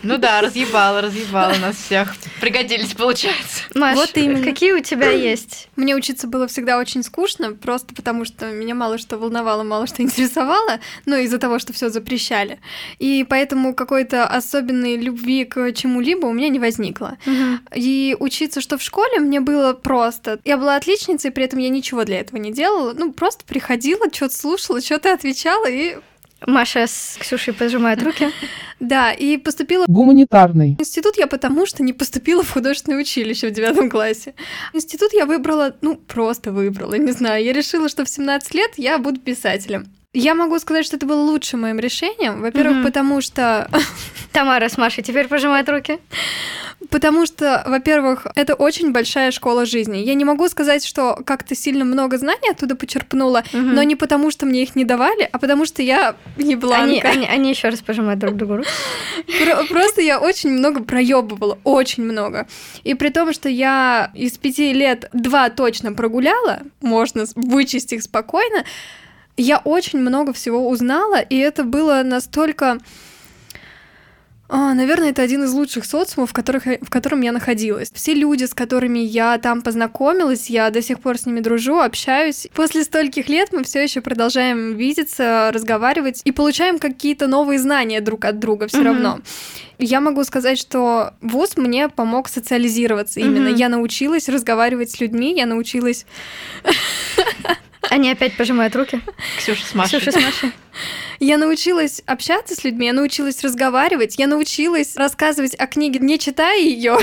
[0.02, 2.14] Ну да, разъебала, разъебала нас всех.
[2.40, 3.62] Пригодились, получается.
[3.74, 4.42] Маш, вот именно.
[4.44, 5.68] какие у тебя есть?
[5.76, 10.02] Мне учиться было всегда очень скучно, просто потому что меня мало что волновало, мало что
[10.02, 12.58] интересовало, но из-за того, что все запрещали.
[12.98, 17.16] И поэтому какой-то особенной любви к чему-либо у меня не возникло.
[17.26, 17.76] Угу.
[17.76, 20.40] И учиться, что в школе, мне было просто.
[20.44, 22.92] Я была отличницей, при этом я ничего для этого не делала.
[22.92, 25.96] Ну, просто приходила, что-то слушала, что-то отвечала и
[26.46, 28.30] Маша с Ксюшей пожимают руки.
[28.80, 29.84] Да, и поступила...
[29.86, 30.76] Гуманитарный.
[30.76, 34.34] Институт я потому что не поступила в художественное училище в девятом классе.
[34.72, 37.44] Институт я выбрала, ну, просто выбрала, не знаю.
[37.44, 39.86] Я решила, что в 17 лет я буду писателем.
[40.12, 42.40] Я могу сказать, что это было лучшим моим решением.
[42.40, 42.84] Во-первых, mm-hmm.
[42.84, 43.70] потому что...
[44.32, 45.98] Тамара с Машей теперь пожимают руки.
[46.90, 49.98] Потому что, во-первых, это очень большая школа жизни.
[49.98, 53.62] Я не могу сказать, что как-то сильно много знаний оттуда почерпнула, угу.
[53.62, 56.82] но не потому, что мне их не давали, а потому что я не бланка.
[56.84, 58.68] Они, они, они еще раз пожимают друг другу руку.
[59.68, 62.46] Просто я очень много проебывала, очень много.
[62.84, 68.64] И при том, что я из пяти лет два точно прогуляла, можно вычесть их спокойно,
[69.36, 72.78] я очень много всего узнала, и это было настолько
[74.48, 77.90] а, наверное, это один из лучших социумов, в, которых, в котором я находилась.
[77.94, 82.48] Все люди, с которыми я там познакомилась, я до сих пор с ними дружу, общаюсь.
[82.54, 88.26] После стольких лет мы все еще продолжаем видеться, разговаривать и получаем какие-то новые знания друг
[88.26, 88.84] от друга все mm-hmm.
[88.84, 89.20] равно.
[89.78, 93.20] Я могу сказать, что вуз мне помог социализироваться.
[93.20, 93.58] Именно mm-hmm.
[93.58, 96.04] я научилась разговаривать с людьми, я научилась
[97.90, 99.00] они опять пожимают руки.
[99.38, 100.00] Ксюша с Машей.
[100.00, 100.52] Ксюша с Машей.
[101.20, 106.58] Я научилась общаться с людьми, я научилась разговаривать, я научилась рассказывать о книге, не читая
[106.58, 106.98] ее.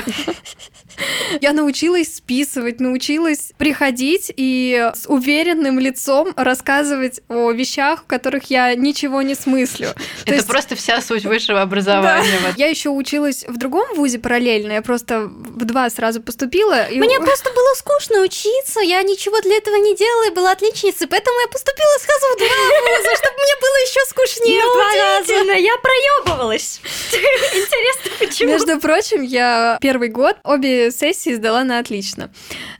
[1.40, 8.74] Я научилась списывать, научилась приходить и с уверенным лицом рассказывать о вещах, в которых я
[8.74, 9.88] ничего не смыслю.
[10.24, 10.46] Это есть...
[10.46, 12.38] просто вся суть высшего образования.
[12.42, 12.54] Да.
[12.56, 16.86] Я еще училась в другом вузе параллельно, я просто в два сразу поступила.
[16.86, 16.98] И...
[16.98, 21.38] Мне просто было скучно учиться, я ничего для этого не делала, и была отличницей, поэтому
[21.40, 25.52] я поступила сразу в два вуза, чтобы мне было еще скучнее ну, в два раза.
[25.60, 26.80] Я проебывалась.
[27.12, 28.50] Интересно, почему?
[28.52, 32.30] Между прочим, я первый год обе сессии сдала на отлично.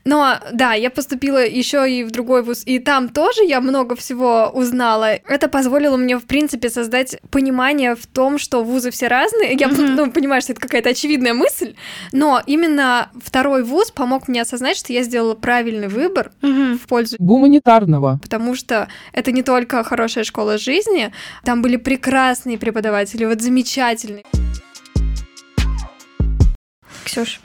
[0.05, 4.51] Но да, я поступила еще и в другой вуз, и там тоже я много всего
[4.53, 5.13] узнала.
[5.13, 9.51] Это позволило мне, в принципе, создать понимание в том, что вузы все разные.
[9.53, 9.87] Я mm-hmm.
[9.95, 11.75] ну, понимаю, что это какая-то очевидная мысль,
[12.11, 16.77] но именно второй вуз помог мне осознать, что я сделала правильный выбор mm-hmm.
[16.77, 18.19] в пользу гуманитарного.
[18.21, 21.11] Потому что это не только хорошая школа жизни,
[21.43, 24.23] там были прекрасные преподаватели, вот замечательные.
[27.05, 27.41] Ксюш,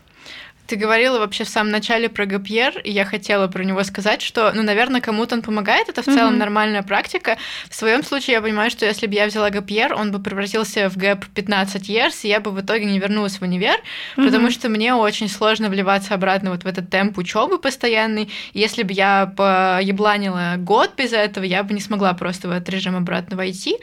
[0.66, 4.52] ты говорила вообще в самом начале про ГПР, и я хотела про него сказать, что,
[4.52, 6.38] ну, наверное, кому-то он помогает, это в целом mm-hmm.
[6.38, 7.36] нормальная практика.
[7.68, 10.96] В своем случае я понимаю, что если бы я взяла ГПР, он бы превратился в
[10.96, 13.76] ГЭП 15 years, и я бы в итоге не вернулась в универ,
[14.16, 14.24] mm-hmm.
[14.24, 18.30] потому что мне очень сложно вливаться обратно вот в этот темп учебы постоянный.
[18.52, 22.96] если бы я поебланила год без этого, я бы не смогла просто в этот режим
[22.96, 23.76] обратно войти.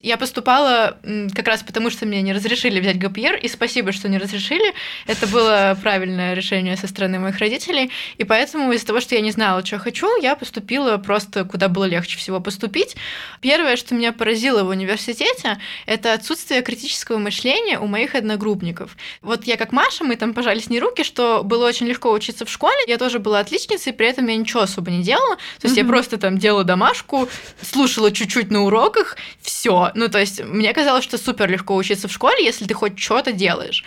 [0.00, 0.98] Я поступала
[1.34, 4.72] как раз потому, что мне не разрешили взять ГПР, и спасибо, что не разрешили.
[5.06, 9.30] Это было правильное решение со стороны моих родителей, и поэтому из-за того, что я не
[9.30, 12.96] знала, что хочу, я поступила просто куда было легче всего поступить.
[13.40, 18.96] Первое, что меня поразило в университете, это отсутствие критического мышления у моих одногруппников.
[19.22, 22.44] Вот я как Маша, мы там пожали с ней руки, что было очень легко учиться
[22.44, 25.76] в школе, я тоже была отличницей, при этом я ничего особо не делала, то есть
[25.76, 25.82] mm-hmm.
[25.82, 27.28] я просто там делала домашку,
[27.62, 29.90] слушала чуть-чуть на уроках, все.
[29.94, 33.32] Ну, то есть мне казалось, что супер легко учиться в школе, если ты хоть что-то
[33.32, 33.84] делаешь.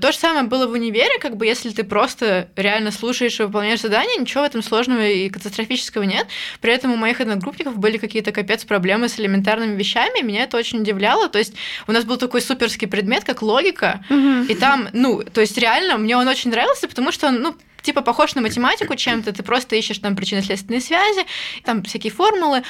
[0.00, 3.80] То же самое было в универе, как бы если ты просто реально слушаешь и выполняешь
[3.80, 6.26] задания, ничего в этом сложного и катастрофического нет.
[6.60, 10.56] При этом у моих одногруппников были какие-то капец проблемы с элементарными вещами, и меня это
[10.56, 11.28] очень удивляло.
[11.28, 11.54] То есть
[11.86, 14.44] у нас был такой суперский предмет, как логика, угу.
[14.48, 18.02] и там, ну, то есть реально мне он очень нравился, потому что он, ну, типа
[18.02, 21.24] похож на математику чем-то, ты просто ищешь там причинно-следственные связи,
[21.64, 22.62] там всякие формулы,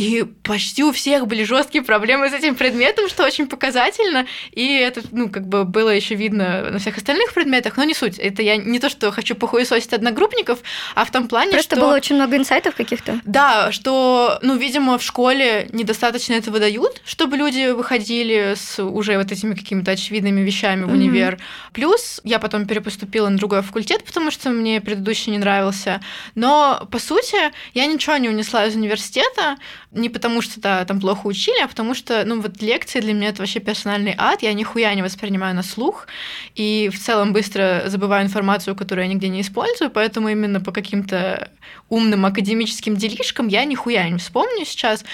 [0.00, 5.02] и почти у всех были жесткие проблемы с этим предметом, что очень показательно, и это,
[5.12, 8.18] ну, как бы было еще видно на всех остальных предметах, но не суть.
[8.18, 10.60] Это я не то, что хочу похуесосить одногруппников,
[10.94, 11.84] а в том плане, Просто что...
[11.84, 13.20] было очень много инсайтов каких-то.
[13.26, 19.30] Да, что, ну, видимо, в школе недостаточно этого дают, чтобы люди выходили с уже вот
[19.30, 21.34] этими какими-то очевидными вещами в универ.
[21.34, 21.72] Mm-hmm.
[21.74, 26.00] Плюс я потом перепоступила на другой факультет, потому что мне предыдущий не нравился.
[26.34, 27.36] Но, по сути,
[27.74, 29.58] я ничего не унесла из университета,
[29.92, 33.28] не потому что да, там плохо учили, а потому что, ну, вот лекции для меня
[33.28, 36.06] это вообще персональный ад, я нихуя не воспринимаю на слух,
[36.54, 41.50] и в целом быстро забываю информацию, которую я нигде не использую, поэтому именно по каким-то
[41.88, 45.04] умным академическим делишкам я нихуя не вспомню сейчас.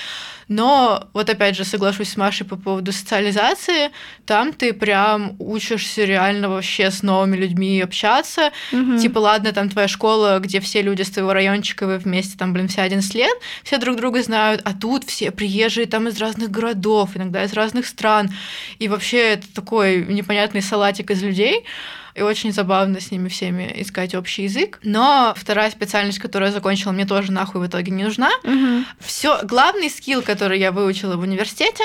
[0.48, 3.90] Но вот опять же соглашусь с Машей по поводу социализации.
[4.26, 8.52] Там ты прям учишься реально вообще с новыми людьми общаться.
[8.72, 8.98] Угу.
[8.98, 12.68] Типа, ладно, там твоя школа, где все люди с твоего райончика, вы вместе там, блин,
[12.68, 17.10] все 11 лет, все друг друга знают, а тут все приезжие там из разных городов,
[17.14, 18.30] иногда из разных стран.
[18.78, 21.64] И вообще это такой непонятный салатик из людей
[22.16, 24.78] и очень забавно с ними всеми искать общий язык.
[24.82, 28.30] Но вторая специальность, которую я закончила, мне тоже нахуй в итоге не нужна.
[28.42, 28.84] Угу.
[29.00, 31.84] Все, главный скилл, который я выучила в университете,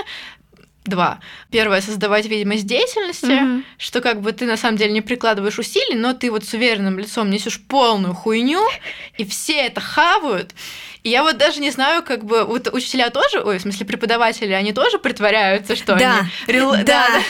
[0.83, 1.19] Два.
[1.51, 3.63] Первое создавать видимость деятельности, mm-hmm.
[3.77, 6.97] что как бы ты на самом деле не прикладываешь усилий, но ты вот с уверенным
[6.97, 8.67] лицом несешь полную хуйню,
[9.15, 10.55] и все это хавают.
[11.03, 14.53] И я вот даже не знаю, как бы вот учителя тоже, ой, в смысле преподаватели,
[14.53, 16.21] они тоже притворяются, что да.
[16.21, 16.29] они.
[16.47, 16.83] Да.
[16.83, 17.07] да.
[17.09, 17.21] да.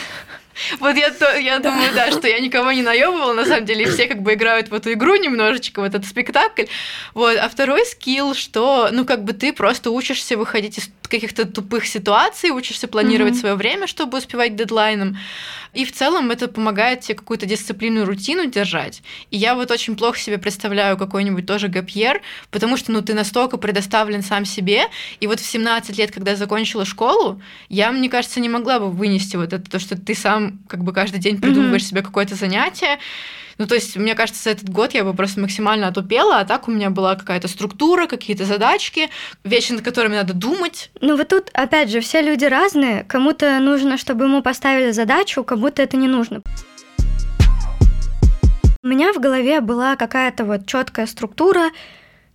[0.79, 4.07] Вот я, то, я думаю, да, что я никого не наебывала, на самом деле, все
[4.07, 6.65] как бы играют в эту игру немножечко, в этот спектакль.
[7.13, 7.37] Вот.
[7.37, 12.49] А второй скилл, что, ну, как бы ты просто учишься выходить из каких-то тупых ситуаций,
[12.49, 13.39] учишься планировать mm-hmm.
[13.39, 15.17] свое время, чтобы успевать дедлайном.
[15.73, 19.03] И в целом это помогает тебе какую-то дисциплину, рутину держать.
[19.29, 23.57] И я вот очень плохо себе представляю какой-нибудь тоже гапьер, потому что ну, ты настолько
[23.57, 24.85] предоставлен сам себе.
[25.19, 28.89] И вот в 17 лет, когда я закончила школу, я, мне кажется, не могла бы
[28.89, 31.85] вынести вот это, то, что ты сам как бы каждый день придумываешь mm-hmm.
[31.85, 32.99] себе какое-то занятие,
[33.57, 36.67] ну, то есть, мне кажется, за этот год я бы просто максимально отупела, а так
[36.67, 39.09] у меня была какая-то структура, какие-то задачки,
[39.43, 40.91] вещи, над которыми надо думать.
[41.01, 43.03] Ну, вот тут, опять же, все люди разные.
[43.03, 46.41] Кому-то нужно, чтобы ему поставили задачу, кому-то это не нужно.
[48.83, 51.69] У меня в голове была какая-то вот четкая структура,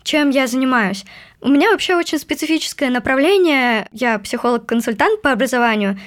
[0.04, 1.04] чем я занимаюсь.
[1.40, 3.88] У меня вообще очень специфическое направление.
[3.90, 5.98] Я психолог-консультант по образованию.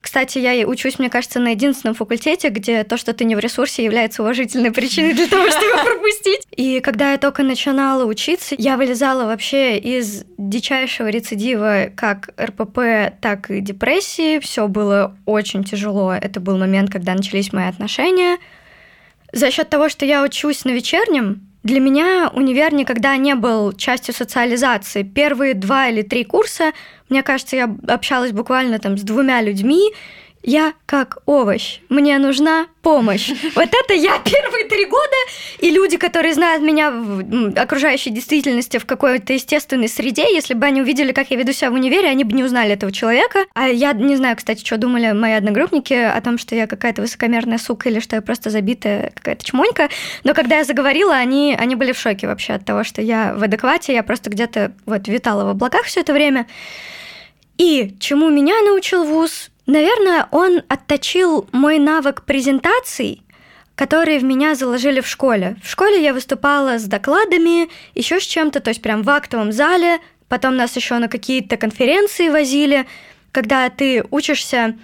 [0.00, 3.84] Кстати, я учусь, мне кажется, на единственном факультете, где то, что ты не в ресурсе,
[3.84, 6.46] является уважительной причиной для того, чтобы пропустить.
[6.56, 13.50] И когда я только начинала учиться, я вылезала вообще из дичайшего рецидива как РПП, так
[13.50, 14.38] и депрессии.
[14.38, 16.12] Все было очень тяжело.
[16.12, 18.38] Это был момент, когда начались мои отношения.
[19.32, 24.14] За счет того, что я учусь на вечернем, для меня универ никогда не был частью
[24.14, 25.02] социализации.
[25.02, 26.72] Первые два или три курса,
[27.08, 29.92] мне кажется, я общалась буквально там с двумя людьми,
[30.42, 33.30] я как овощ, мне нужна помощь.
[33.54, 35.16] Вот это я первые три года,
[35.58, 40.80] и люди, которые знают меня в окружающей действительности в какой-то естественной среде, если бы они
[40.80, 43.46] увидели, как я веду себя в универе, они бы не узнали этого человека.
[43.54, 47.58] А я не знаю, кстати, что думали мои одногруппники о том, что я какая-то высокомерная
[47.58, 49.88] сука или что я просто забитая какая-то чмонька.
[50.24, 53.42] Но когда я заговорила, они, они были в шоке вообще от того, что я в
[53.42, 56.46] адеквате, я просто где-то вот витала в облаках все это время.
[57.56, 59.50] И чему меня научил вуз?
[59.68, 63.22] Наверное, он отточил мой навык презентаций,
[63.74, 65.56] которые в меня заложили в школе.
[65.62, 69.98] В школе я выступала с докладами, еще с чем-то, то есть прям в актовом зале,
[70.26, 72.86] потом нас еще на какие-то конференции возили,
[73.30, 74.74] когда ты учишься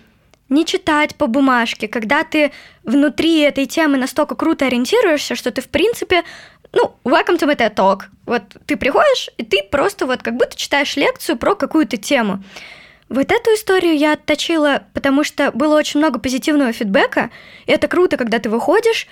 [0.50, 5.68] не читать по бумажке, когда ты внутри этой темы настолько круто ориентируешься, что ты, в
[5.68, 6.24] принципе,
[6.74, 8.02] ну, welcome to my Talk.
[8.26, 12.44] Вот ты приходишь, и ты просто вот как будто читаешь лекцию про какую-то тему.
[13.08, 17.30] Вот эту историю я отточила, потому что было очень много позитивного фидбэка.
[17.66, 19.06] И это круто, когда ты выходишь,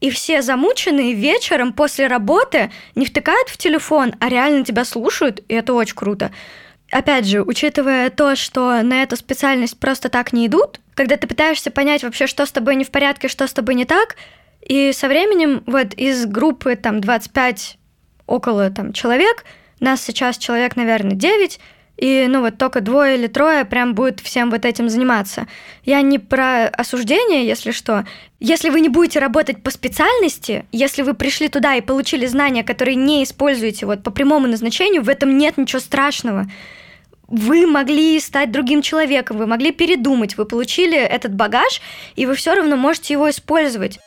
[0.00, 5.54] и все замученные вечером после работы не втыкают в телефон, а реально тебя слушают, и
[5.54, 6.30] это очень круто.
[6.90, 11.70] Опять же, учитывая то, что на эту специальность просто так не идут, когда ты пытаешься
[11.70, 14.16] понять вообще, что с тобой не в порядке, что с тобой не так,
[14.62, 17.78] и со временем вот из группы там 25
[18.26, 19.44] около там человек,
[19.80, 21.60] нас сейчас человек, наверное, 9,
[21.98, 25.48] и, ну, вот только двое или трое прям будет всем вот этим заниматься.
[25.84, 28.06] Я не про осуждение, если что.
[28.38, 32.94] Если вы не будете работать по специальности, если вы пришли туда и получили знания, которые
[32.94, 36.46] не используете вот по прямому назначению, в этом нет ничего страшного.
[37.26, 41.82] Вы могли стать другим человеком, вы могли передумать, вы получили этот багаж,
[42.14, 43.98] и вы все равно можете его использовать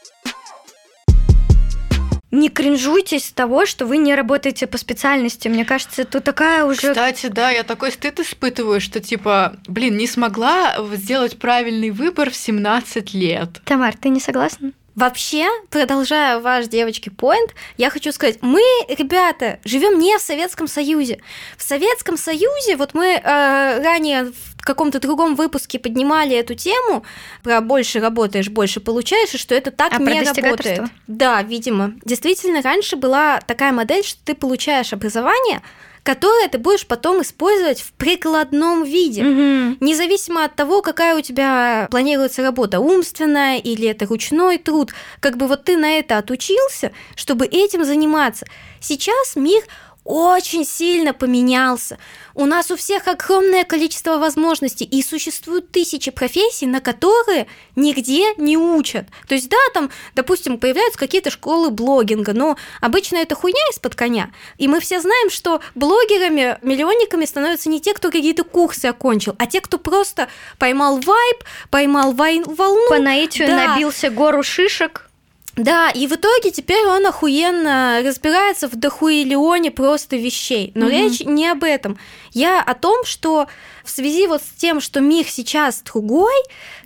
[2.31, 5.47] не кринжуйтесь с того, что вы не работаете по специальности.
[5.47, 6.89] Мне кажется, это такая уже...
[6.89, 12.35] Кстати, да, я такой стыд испытываю, что типа, блин, не смогла сделать правильный выбор в
[12.35, 13.61] 17 лет.
[13.65, 14.71] Тамар, ты не согласна?
[14.95, 21.21] Вообще, продолжая ваш девочки поинт, я хочу сказать, мы, ребята, живем не в Советском Союзе.
[21.57, 27.03] В Советском Союзе, вот мы э, ранее в каком-то другом выпуске поднимали эту тему
[27.43, 30.83] про больше работаешь, больше получаешь, и что это так а не работает.
[31.07, 31.93] Да, видимо.
[32.05, 35.61] Действительно, раньше была такая модель, что ты получаешь образование,
[36.03, 39.23] которое ты будешь потом использовать в прикладном виде.
[39.23, 39.77] Угу.
[39.79, 44.91] Независимо от того, какая у тебя планируется работа, умственная или это ручной труд.
[45.19, 48.45] Как бы вот ты на это отучился, чтобы этим заниматься.
[48.79, 49.63] Сейчас мир
[50.11, 51.97] очень сильно поменялся.
[52.35, 57.47] У нас у всех огромное количество возможностей, и существуют тысячи профессий, на которые
[57.77, 59.05] нигде не учат.
[59.27, 64.31] То есть, да, там, допустим, появляются какие-то школы блогинга, но обычно это хуйня из-под коня.
[64.57, 69.45] И мы все знаем, что блогерами, миллионниками становятся не те, кто какие-то курсы окончил, а
[69.45, 70.27] те, кто просто
[70.59, 71.37] поймал вайб,
[71.69, 72.89] поймал волну.
[72.89, 73.67] По наитию да.
[73.67, 75.10] набился гору шишек
[75.57, 80.71] да, и в итоге теперь он охуенно разбирается в дохуиллионе просто вещей.
[80.75, 80.91] Но mm-hmm.
[80.91, 81.99] речь не об этом.
[82.31, 83.47] Я о том, что
[83.83, 86.33] в связи вот с тем, что мир сейчас другой,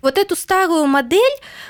[0.01, 1.21] вот эту старую модель,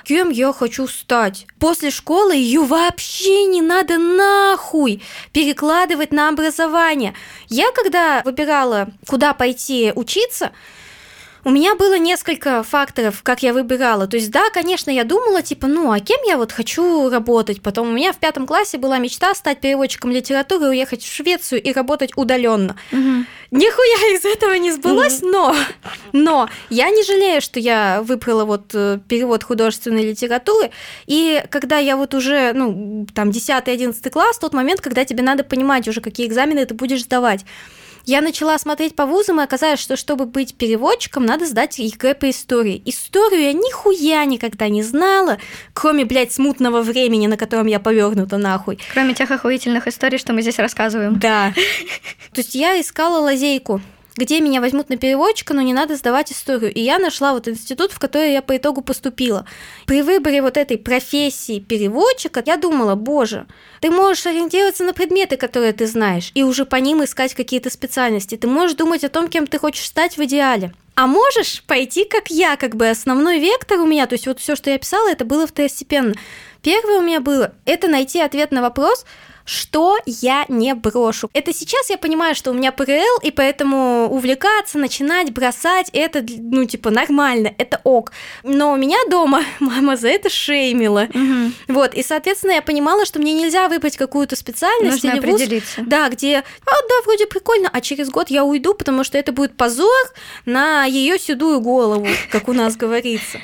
[0.05, 5.03] кем я хочу стать, после школы ее вообще не надо нахуй
[5.34, 7.13] перекладывать на образование.
[7.49, 10.53] Я когда выбирала, куда пойти учиться,
[11.45, 14.08] у меня было несколько факторов, как я выбирала.
[14.08, 17.62] То есть, да, конечно, я думала, типа, ну, а кем я вот хочу работать?
[17.62, 21.71] Потом у меня в пятом классе была мечта стать переводчиком литературы, уехать в Швецию и
[21.71, 22.75] работать удаленно.
[22.91, 23.25] Угу.
[23.51, 25.29] Нихуя из этого не сбылось, угу.
[25.29, 25.55] но,
[26.13, 30.71] но я не жалею, что я выбрала вот э, перевод художественной литературы.
[31.05, 35.88] И когда я вот уже, ну, там, 10-11 класс, тот момент, когда тебе надо понимать
[35.88, 37.45] уже, какие экзамены ты будешь сдавать.
[38.06, 42.30] Я начала смотреть по вузам, и оказалось, что чтобы быть переводчиком, надо сдать ЕГЭ по
[42.30, 42.82] истории.
[42.86, 45.39] Историю я нихуя никогда не знала,
[45.74, 48.80] кроме, блядь, смутного времени, на котором я повернута нахуй.
[48.94, 51.18] Кроме тех охуительных историй, что мы здесь рассказываем.
[51.18, 51.54] Да.
[52.34, 53.82] То есть я искала лазейку
[54.15, 56.73] где меня возьмут на переводчика, но не надо сдавать историю.
[56.73, 59.45] И я нашла вот институт, в который я по итогу поступила.
[59.86, 63.47] При выборе вот этой профессии переводчика я думала, боже,
[63.82, 68.38] ты можешь ориентироваться на предметы, которые ты знаешь, и уже по ним искать какие-то специальности.
[68.38, 70.73] Ты можешь думать о том, кем ты хочешь стать в идеале.
[70.95, 74.56] А можешь пойти как я, как бы основной вектор у меня, то есть вот все,
[74.56, 76.13] что я писала, это было второстепенно.
[76.62, 79.06] Первое у меня было, это найти ответ на вопрос,
[79.45, 81.29] что я не брошу.
[81.34, 86.65] Это сейчас я понимаю, что у меня ПРЛ, и поэтому увлекаться, начинать, бросать, это, ну,
[86.65, 88.12] типа, нормально, это ок.
[88.43, 91.08] Но у меня дома мама за это шеймила.
[91.13, 91.53] Мгм.
[91.67, 95.81] Вот, и, соответственно, я понимала, что мне нельзя выбрать какую-то специальность Нужно или вуз, определиться.
[95.86, 99.55] да, где, а, да, вроде прикольно, а через год я уйду, потому что это будет
[99.55, 99.86] позор
[100.45, 103.39] на ее седую голову, как у нас говорится.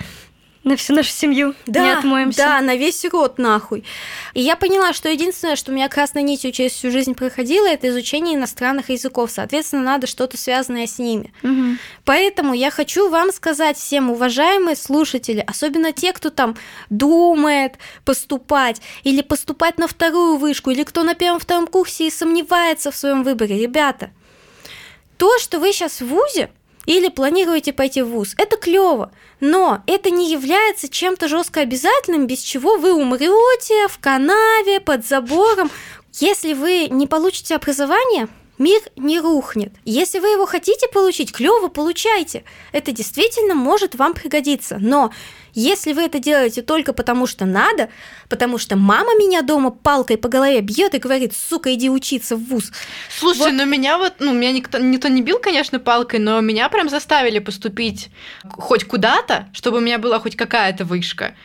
[0.64, 2.38] На всю нашу семью не Да, отмоемся.
[2.38, 3.84] да, на весь рот нахуй.
[4.36, 7.90] И я поняла, что единственное, что у меня красной нитью через всю жизнь проходило, это
[7.90, 9.32] изучение иностранных языков.
[9.32, 11.34] Соответственно, надо что-то связанное с ними.
[11.42, 11.80] Мгм.
[12.06, 16.56] Поэтому я хочу вам сказать всем, уважаемые слушатели, особенно те, кто там
[16.92, 22.96] думает поступать или поступать на вторую вышку, или кто на первом-втором курсе и сомневается в
[22.96, 23.58] своем выборе.
[23.58, 24.12] Ребята,
[25.18, 26.52] то, что вы сейчас в ВУЗе
[26.86, 32.40] или планируете пойти в ВУЗ, это клево, но это не является чем-то жестко обязательным, без
[32.40, 35.70] чего вы умрете в канаве, под забором.
[36.14, 38.28] Если вы не получите образование,
[38.58, 39.74] мир не рухнет.
[39.86, 42.44] Если вы его хотите получить, клево получайте.
[42.72, 44.78] Это действительно может вам пригодиться.
[44.80, 45.12] Но
[45.54, 47.90] если вы это делаете только потому, что надо,
[48.30, 52.44] потому что мама меня дома палкой по голове бьет и говорит, сука, иди учиться в
[52.46, 52.72] ВУЗ.
[53.10, 53.52] Слушай, Вот.
[53.54, 57.40] ну меня вот, ну, меня никто, никто не бил, конечно, палкой, но меня прям заставили
[57.40, 58.10] поступить
[58.58, 61.36] хоть куда-то, чтобы у меня была хоть какая-то вышка.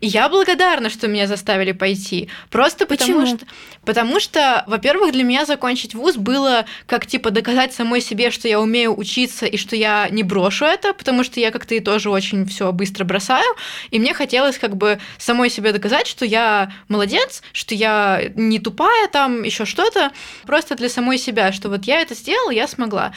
[0.00, 2.28] И я благодарна, что меня заставили пойти.
[2.50, 3.38] Просто потому Почему?
[3.38, 3.46] что,
[3.86, 8.60] потому что, во-первых, для меня закончить вуз было как типа доказать самой себе, что я
[8.60, 12.46] умею учиться и что я не брошу это, потому что я как-то и тоже очень
[12.46, 13.46] все быстро бросаю.
[13.90, 19.08] И мне хотелось как бы самой себе доказать, что я молодец, что я не тупая
[19.08, 20.12] там, еще что-то,
[20.44, 23.14] просто для самой себя, что вот я это сделала, я смогла.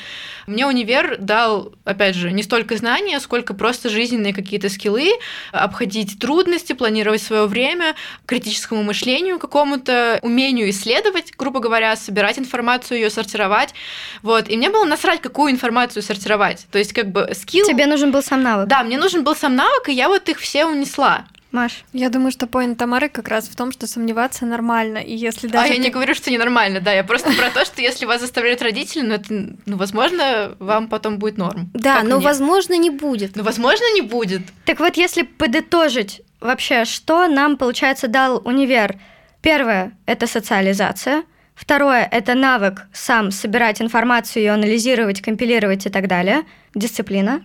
[0.48, 5.12] Мне универ дал, опять же, не столько знания, сколько просто жизненные какие-то скиллы,
[5.52, 7.96] обходить трудности, планировать свое время,
[8.26, 13.74] критическому мышлению какому-то, умению исследовать, грубо говоря, собирать информацию, ее сортировать.
[14.22, 14.50] Вот.
[14.50, 16.68] И мне было насрать, какую информацию сортировать.
[16.72, 17.66] То есть, как бы, скилл...
[17.66, 18.68] Тебе нужен был сам навык.
[18.68, 21.26] Да, мне нужен был сам навык, и я вот их все унесла.
[21.52, 21.84] Маш.
[21.94, 25.00] Я думаю, что поинт Тамары как раз в том, что сомневаться нормально.
[25.00, 27.66] И если а даже я не ты- говорю, что ненормально, да, я просто про то,
[27.66, 31.72] что если вас заставляют родители, ну, это, ну, возможно, вам потом будет норм.
[31.74, 33.36] Да, но возможно не будет.
[33.36, 34.42] Ну, возможно, не будет.
[34.66, 38.98] Так вот, если подытожить вообще, что нам, получается, дал универ?
[39.42, 41.24] Первое– это социализация.
[41.56, 46.44] Второе– это навык сам собирать информацию, ее анализировать, компилировать и так далее.
[46.76, 47.42] Дисциплина.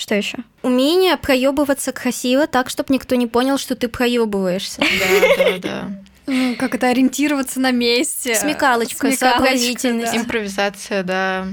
[0.00, 0.38] Что еще?
[0.62, 4.80] Умение проебываться красиво так, чтобы никто не понял, что ты проебываешься.
[5.36, 5.88] Да, да, да.
[6.26, 8.34] ну, как это ориентироваться на месте.
[8.34, 10.12] Смекалочка, Смекалочка, сообразительность.
[10.12, 10.18] да.
[10.18, 11.48] Импровизация, да.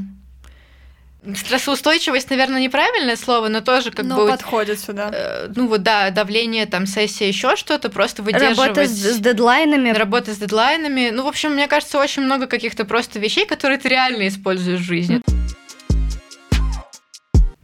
[1.36, 4.30] Стрессоустойчивость, наверное, неправильное слово, но тоже как Но бы...
[4.30, 5.10] подходит сюда.
[5.12, 8.60] э, ну вот, да, давление, там, сессия, еще что-то, просто выдерживать...
[8.60, 9.90] Работа с, с дедлайнами.
[9.90, 11.10] Работа с дедлайнами.
[11.10, 14.84] Ну, в общем, мне кажется, очень много каких-то просто вещей, которые ты реально используешь в
[14.84, 15.22] жизни.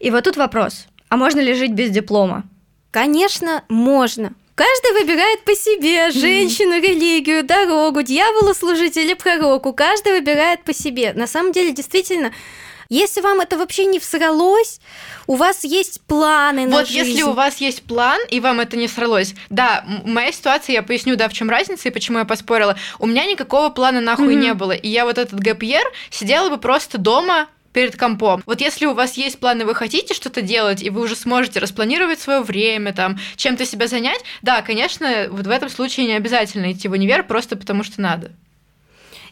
[0.04, 0.88] И вот тут вопрос.
[1.08, 2.43] А можно ли жить без диплома?
[2.91, 4.34] Конечно, можно.
[4.54, 9.72] Каждый выбирает по себе женщину, религию, дорогу, дьяволу служить или пророку.
[9.72, 11.14] Каждый выбирает по себе.
[11.14, 12.34] На самом деле, действительно,
[12.89, 14.82] если вам это вообще не всралось,
[15.26, 17.12] у вас есть планы на Вот жизнь.
[17.12, 21.16] если у вас есть план, и вам это не сралось, да, моя ситуация, я поясню,
[21.16, 22.76] да, в чем разница и почему я поспорила.
[22.99, 24.39] У меня никакого плана нахуй Мгм.
[24.41, 28.41] не было, и я вот этот гэпьер сидела бы просто дома перед компом.
[28.45, 32.19] Вот если у вас есть планы, вы хотите что-то делать, и вы уже сможете распланировать
[32.19, 36.88] свое время, там, чем-то себя занять, да, конечно, вот в этом случае не обязательно идти
[36.88, 38.32] в универ просто потому, что надо.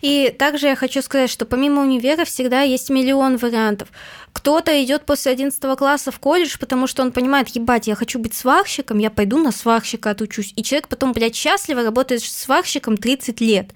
[0.01, 3.89] И также я хочу сказать, что помимо универа всегда есть миллион вариантов.
[4.33, 8.33] Кто-то идет после 11 класса в колледж, потому что он понимает, ебать, я хочу быть
[8.33, 10.53] сварщиком, я пойду на сварщика отучусь.
[10.55, 13.71] И человек потом, блядь, счастливо работает сварщиком 30 лет.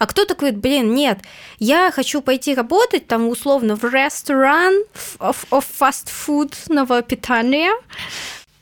[0.00, 1.18] А кто-то говорит, блин, нет,
[1.58, 4.72] я хочу пойти работать там условно в ресторан
[5.18, 7.70] of, фастфудного питания,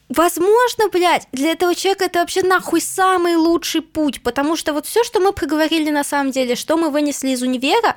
[0.08, 5.04] Возможно, блядь, для этого человека это вообще нахуй самый лучший путь, потому что вот все,
[5.04, 7.94] что мы проговорили на самом деле, что мы вынесли из универа,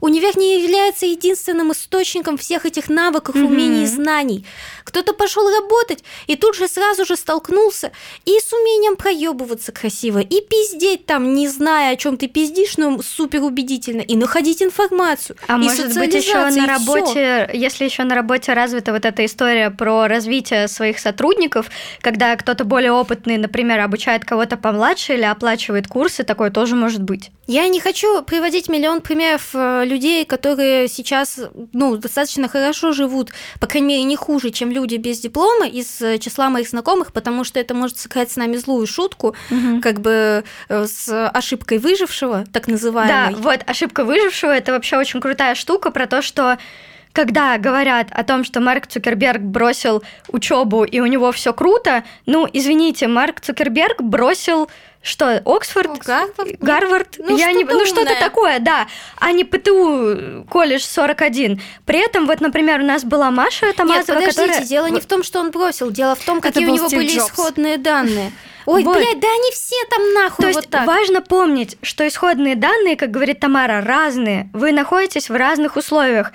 [0.00, 3.46] универ не является единственным источником всех этих навыков, Мгм.
[3.46, 4.44] умений и знаний.
[4.84, 7.92] Кто-то пошел работать и тут же сразу же столкнулся
[8.24, 13.00] и с умением проебываться красиво, и пиздеть там, не зная, о чем ты пиздишь, но
[13.02, 15.36] супер убедительно, и находить информацию.
[15.46, 16.66] А и может быть еще на и всё.
[16.66, 21.66] работе, если еще на работе развита вот эта история про развитие своих сотрудников,
[22.00, 27.30] когда кто-то более опытный, например, обучает кого-то помладше или оплачивает курсы, такое тоже может быть.
[27.50, 31.40] Я не хочу приводить миллион примеров э, людей, которые сейчас
[31.72, 36.18] ну, достаточно хорошо живут, по крайней мере, не хуже, чем люди без диплома из э,
[36.18, 39.80] числа моих знакомых, потому что это может сыграть с нами злую шутку, угу.
[39.82, 43.34] как бы э, с ошибкой выжившего, так называемой.
[43.34, 46.56] Да, вот ошибка выжившего это вообще очень крутая штука про то, что
[47.12, 52.46] когда говорят о том, что Марк Цукерберг бросил учебу и у него все круто, ну,
[52.52, 54.70] извините, Марк Цукерберг бросил
[55.02, 58.86] что, Оксфорд, Гарвард, Гарвард ну, я что не, ну что-то такое, да,
[59.18, 61.62] а не ПТУ колледж 41.
[61.86, 64.66] При этом вот, например, у нас была Маша Тамазова, Нет, подождите, которая...
[64.66, 67.16] дело не в том, что он бросил, дело в том, какие у него Стив были
[67.16, 67.30] Джобс.
[67.30, 68.32] исходные данные.
[68.66, 68.98] Ой, Вот.
[68.98, 70.86] блядь, да они все там нахуй То есть вот так.
[70.86, 74.50] важно помнить, что исходные данные, как говорит Тамара, разные.
[74.52, 76.32] Вы находитесь в разных условиях.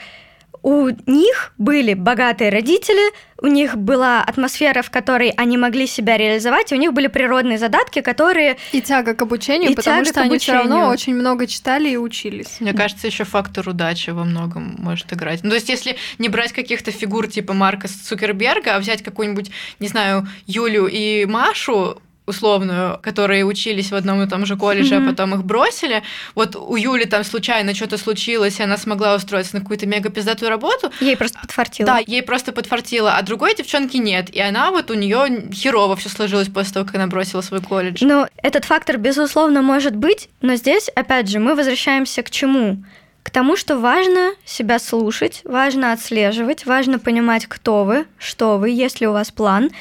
[0.65, 6.71] У них были богатые родители, у них была атмосфера, в которой они могли себя реализовать,
[6.71, 8.57] и у них были природные задатки, которые...
[8.71, 11.89] И тяга к обучению, И потому тяга что к они все равно очень много читали
[11.89, 12.59] и учились.
[12.61, 15.43] Мне кажется, еще фактор удачи во многом может играть.
[15.43, 19.87] Ну, то есть, если не брать каких-то фигур типа Марка Цукерберга, а взять какую-нибудь, не
[19.87, 25.07] знаю, Юлю и Машу, условную, которые учились в одном и том же колледже, Мгм.
[25.07, 26.03] а потом их бросили.
[26.33, 30.49] Вот у Юли там случайно что-то случилось, и она смогла устроиться на какую-то мега пиздатую
[30.49, 30.91] работу.
[31.01, 31.87] Ей просто подфартило.
[31.87, 34.29] Да, ей просто подфартило, а другой девчонки нет.
[34.35, 38.03] И она вот у нее херово все сложилось после того, как она бросила свой колледж.
[38.03, 42.83] Но этот фактор, безусловно, может быть, но здесь, опять же, мы возвращаемся к чему?
[43.23, 49.01] К тому, что важно себя слушать, важно отслеживать, важно понимать, кто вы, что вы, есть
[49.01, 49.71] ли у вас план.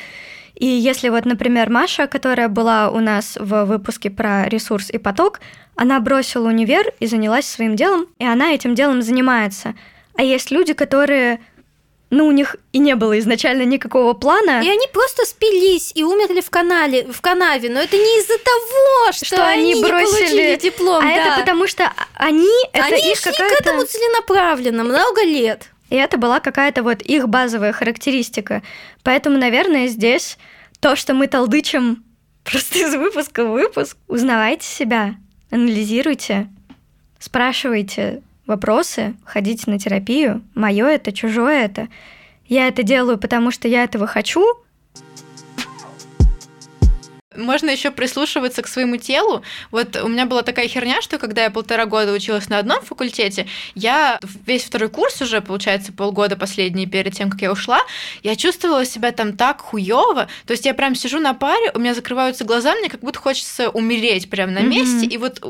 [0.55, 5.41] И если вот, например, Маша, которая была у нас в выпуске про ресурс и поток,
[5.77, 9.75] она бросила универ и занялась своим делом, и она этим делом занимается.
[10.17, 11.41] А есть люди, которые,
[12.11, 14.63] ну, у них и не было изначально никакого плана.
[14.63, 17.69] И они просто спились и умерли в канале, в канаве.
[17.69, 20.99] Но это не из-за того, что, Что они они, не бросили- получили диплом.
[21.05, 21.15] а да.
[21.33, 25.71] это потому что они, это они их шли к этому целенаправленно много лет.
[25.91, 28.63] И это была какая-то вот их базовая характеристика.
[29.03, 30.39] Поэтому, наверное, здесь
[30.81, 32.05] то, что мы толдычим
[32.43, 35.15] просто из выпуска в выпуск, узнавайте себя,
[35.51, 36.49] анализируйте,
[37.19, 40.43] спрашивайте вопросы, ходите на терапию.
[40.55, 41.89] Мое это, чужое это.
[42.47, 44.45] Я это делаю, потому что я этого хочу,
[47.37, 49.43] Можно еще прислушиваться к своему телу.
[49.71, 53.47] Вот у меня была такая херня, что когда я полтора года училась на одном факультете,
[53.75, 57.81] я весь второй курс уже, получается, полгода последний перед тем, как я ушла,
[58.23, 60.29] я чувствовала себя там так хуево.
[60.47, 63.71] То есть я прям сижу на паре, у меня закрываются глаза, мне как будто хочется
[63.71, 65.07] умереть прямо на месте.
[65.07, 65.41] И вот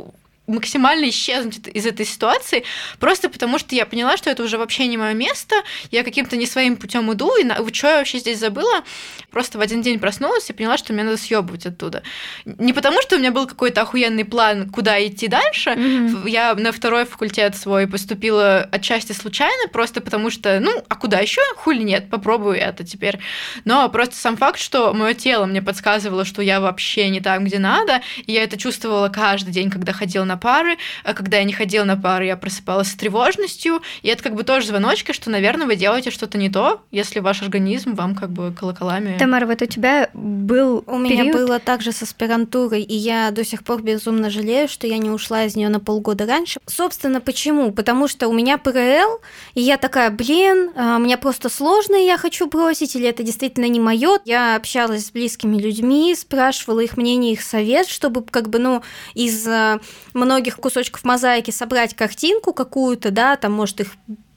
[0.47, 2.65] максимально исчезнуть из этой ситуации,
[2.99, 5.57] просто потому что я поняла, что это уже вообще не мое место,
[5.91, 7.57] я каким-то не своим путем иду, и на...
[7.73, 8.85] что я вообще здесь забыла?
[9.31, 12.03] Просто в один день проснулась и поняла, что мне надо съебывать оттуда.
[12.45, 15.71] Не потому, что у меня был какой-то охуенный план, куда идти дальше.
[15.71, 16.27] Мгм.
[16.27, 21.41] Я на второй факультет свой поступила отчасти случайно, просто потому что, ну, а куда еще?
[21.57, 23.19] Хули нет, попробую это теперь.
[23.65, 27.59] Но просто сам факт, что мое тело мне подсказывало, что я вообще не там, где
[27.59, 31.53] надо, и я это чувствовала каждый день, когда ходила на пары, а когда я не
[31.53, 35.67] ходила на пары, я просыпалась с тревожностью, и это как бы тоже звоночки, что, наверное,
[35.67, 39.17] вы делаете что-то не то, если ваш организм вам как бы колоколами...
[39.19, 43.45] Тамара, вот у тебя был У меня период- было также с аспирантурой, и я до
[43.45, 46.61] сих пор безумно жалею, что я не ушла из нее на полгода раньше.
[46.67, 47.73] Собственно, почему?
[47.73, 49.21] Потому что у меня ПРЛ,
[49.55, 53.67] и я такая, блин, а, мне просто сложно, и я хочу бросить, или это действительно
[53.67, 54.19] не мое.
[54.25, 58.83] Я общалась с близкими людьми, спрашивала их мнение, их совет, чтобы как бы, ну,
[59.15, 59.81] из а,
[60.25, 63.89] многих кусочков мозаики собрать картинку какую-то, да, там, может, их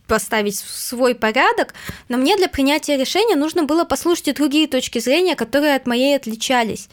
[0.07, 1.73] поставить в свой порядок,
[2.09, 6.15] но мне для принятия решения нужно было послушать и другие точки зрения, которые от моей
[6.15, 6.89] отличались.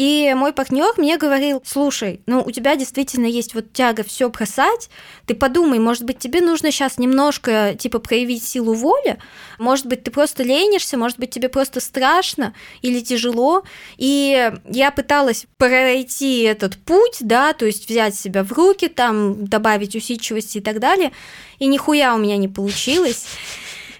[0.00, 4.88] И мой партнер мне говорил, слушай, ну у тебя действительно есть вот тяга все бросать,
[5.26, 9.18] ты подумай, может быть тебе нужно сейчас немножко типа проявить силу воли,
[9.58, 13.62] может быть ты просто ленишься, может быть тебе просто страшно или тяжело.
[13.98, 19.94] И я пыталась пройти этот путь, да, то есть взять себя в руки, там добавить
[19.94, 21.12] усидчивости и так далее,
[21.58, 23.26] и нихуя у меня не получилось.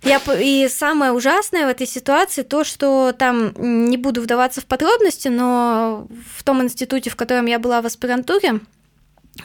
[0.02, 5.28] Я, и самое ужасное в этой ситуации то, что там не буду вдаваться в подробности,
[5.28, 8.60] но в том институте, в котором я была в аспирантуре,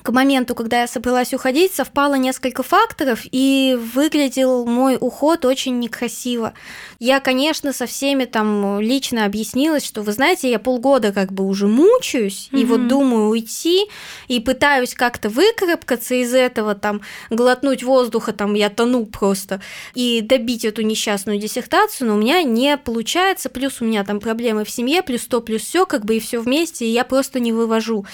[0.02, 6.54] к моменту, когда я собралась уходить, совпало несколько факторов, и выглядел мой уход очень некрасиво.
[7.00, 11.68] Я, конечно, со всеми там лично объяснилась, что, вы знаете, я полгода как бы уже
[11.68, 13.88] мучаюсь, и вот думаю уйти,
[14.28, 19.62] и пытаюсь как-то выкарабкаться из этого, там, глотнуть воздуха, там, я тону просто,
[19.94, 24.66] и добить эту несчастную диссертацию, но у меня не получается, плюс у меня там проблемы
[24.66, 27.52] в семье, плюс то, плюс все, как бы и все вместе, и я просто не
[27.52, 28.06] вывожу.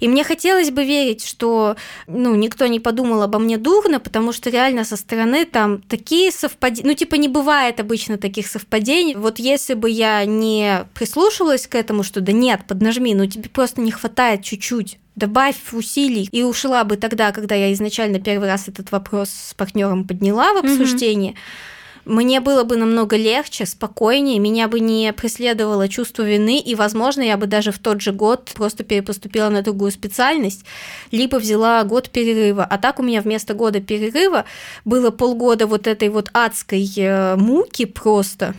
[0.00, 1.76] И мне хотелось бы верить, что
[2.06, 6.90] ну, никто не подумал обо мне дурно, потому что реально со стороны там такие совпадения,
[6.90, 9.14] ну, типа, не бывает обычно таких совпадений.
[9.14, 13.80] Вот если бы я не прислушивалась к этому, что да нет, поднажми, ну, тебе просто
[13.80, 18.92] не хватает чуть-чуть добавь усилий и ушла бы тогда, когда я изначально первый раз этот
[18.92, 21.32] вопрос с партнером подняла в обсуждении.
[21.32, 21.77] Mm-hmm
[22.08, 27.36] мне было бы намного легче, спокойнее, меня бы не преследовало чувство вины, и, возможно, я
[27.36, 30.64] бы даже в тот же год просто перепоступила на другую специальность,
[31.10, 32.64] либо взяла год перерыва.
[32.64, 34.46] А так у меня вместо года перерыва
[34.84, 38.54] было полгода вот этой вот адской э, муки просто,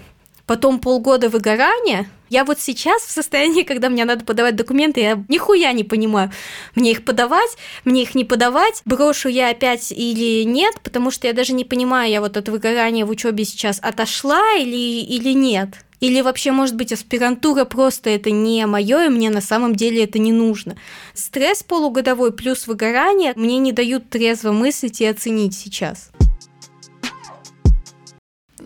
[0.45, 2.07] потом полгода выгорания.
[2.29, 6.31] Я вот сейчас в состоянии, когда мне надо подавать документы, я нихуя не понимаю,
[6.75, 11.33] мне их подавать, мне их не подавать, брошу я опять или нет, потому что я
[11.33, 15.69] даже не понимаю, я вот от выгорания в учебе сейчас отошла или, или нет.
[15.99, 20.17] Или вообще, может быть, аспирантура просто это не мое, и мне на самом деле это
[20.17, 20.77] не нужно.
[21.13, 26.11] Стресс полугодовой плюс выгорание мне не дают трезво мыслить и оценить сейчас.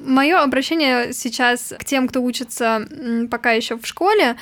[0.05, 2.87] Мое обращение сейчас к тем, кто учится
[3.29, 4.35] пока еще в школе,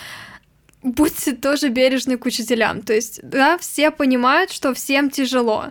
[0.83, 2.81] будьте тоже бережны к учителям.
[2.81, 5.65] То есть, да, все понимают, что всем тяжело.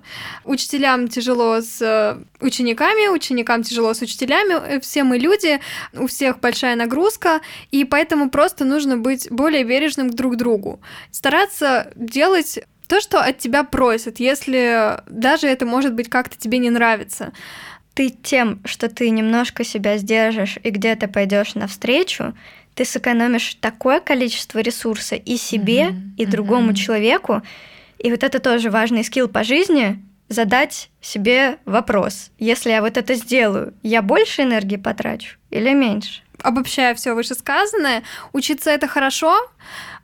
[0.45, 5.61] Учителям тяжело с э, учениками, ученикам тяжело с учителями, э, все мы люди,
[5.95, 10.81] у всех большая нагрузка, и поэтому просто нужно быть более бережным друг к другу.
[11.11, 16.71] Стараться делать то, что от тебя просят, если даже это может быть как-то тебе не
[16.71, 17.33] нравится
[17.95, 22.35] ты тем, что ты немножко себя сдержишь и где-то пойдешь навстречу,
[22.75, 26.17] ты сэкономишь такое количество ресурса и себе, mm-hmm.
[26.17, 26.75] и другому mm-hmm.
[26.75, 27.43] человеку.
[27.99, 32.31] И вот это тоже важный скилл по жизни задать себе вопрос.
[32.39, 36.23] Если я вот это сделаю, я больше энергии потрачу или меньше?
[36.43, 39.37] Обобщая все вышесказанное, учиться это хорошо,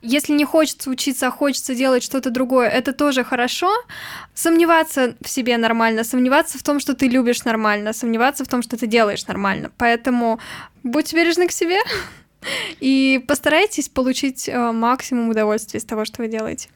[0.07, 3.69] если не хочется учиться, а хочется делать что-то другое, это тоже хорошо.
[4.33, 8.77] Сомневаться в себе нормально, сомневаться в том, что ты любишь нормально, сомневаться в том, что
[8.77, 9.69] ты делаешь нормально.
[9.77, 10.39] Поэтому
[10.83, 11.79] будьте бережны к себе
[12.79, 16.69] и постарайтесь получить э, максимум удовольствия из того, что вы делаете.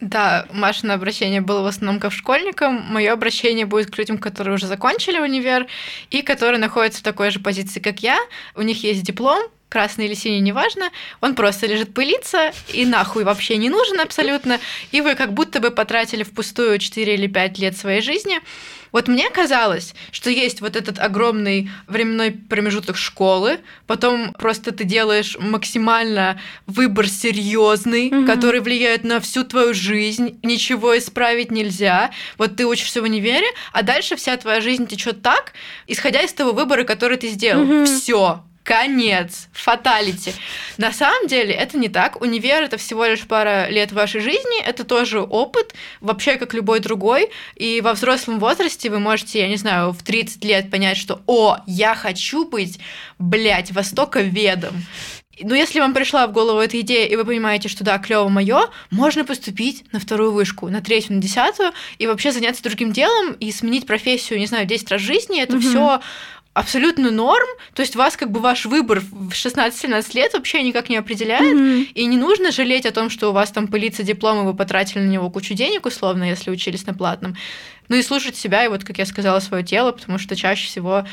[0.00, 2.86] Да, Машина обращение было в основном к школьникам.
[2.88, 5.66] Мое обращение будет к людям, которые уже закончили универ
[6.10, 8.18] и которые находятся в такой же позиции, как я.
[8.54, 10.90] У них есть диплом, красный или синий, неважно,
[11.20, 14.58] он просто лежит пылиться и нахуй вообще не нужен абсолютно,
[14.90, 18.40] и вы как будто бы потратили впустую 4 или 5 лет своей жизни.
[18.92, 25.36] Вот мне казалось, что есть вот этот огромный временной промежуток школы, потом просто ты делаешь
[25.38, 28.26] максимально выбор серьезный, угу.
[28.26, 32.10] который влияет на всю твою жизнь, ничего исправить нельзя.
[32.36, 35.52] Вот ты учишься в универе, а дальше вся твоя жизнь течет так,
[35.86, 37.62] исходя из того выбора, который ты сделал.
[37.62, 37.84] Угу.
[37.84, 40.32] Все, конец, фаталити.
[40.78, 42.22] На самом деле это не так.
[42.22, 47.30] Универ это всего лишь пара лет вашей жизни, это тоже опыт, вообще как любой другой.
[47.56, 51.56] И во взрослом возрасте вы можете, я не знаю, в 30 лет понять, что «О,
[51.66, 52.78] я хочу быть,
[53.18, 54.86] блядь, востоковедом».
[55.42, 58.68] Ну, если вам пришла в голову эта идея, и вы понимаете, что да, клево мое,
[58.90, 63.50] можно поступить на вторую вышку, на третью, на десятую, и вообще заняться другим делом и
[63.50, 65.42] сменить профессию, не знаю, 10 раз в жизни.
[65.42, 65.62] Это угу.
[65.62, 66.00] все
[66.60, 70.96] абсолютно норм, то есть вас как бы ваш выбор в 16-17 лет вообще никак не
[70.96, 71.92] определяет, mm-hmm.
[71.94, 75.00] и не нужно жалеть о том, что у вас там пылится диплом, и вы потратили
[75.00, 77.34] на него кучу денег, условно, если учились на платном.
[77.88, 81.04] Ну и слушать себя, и вот, как я сказала, свое тело, потому что чаще всего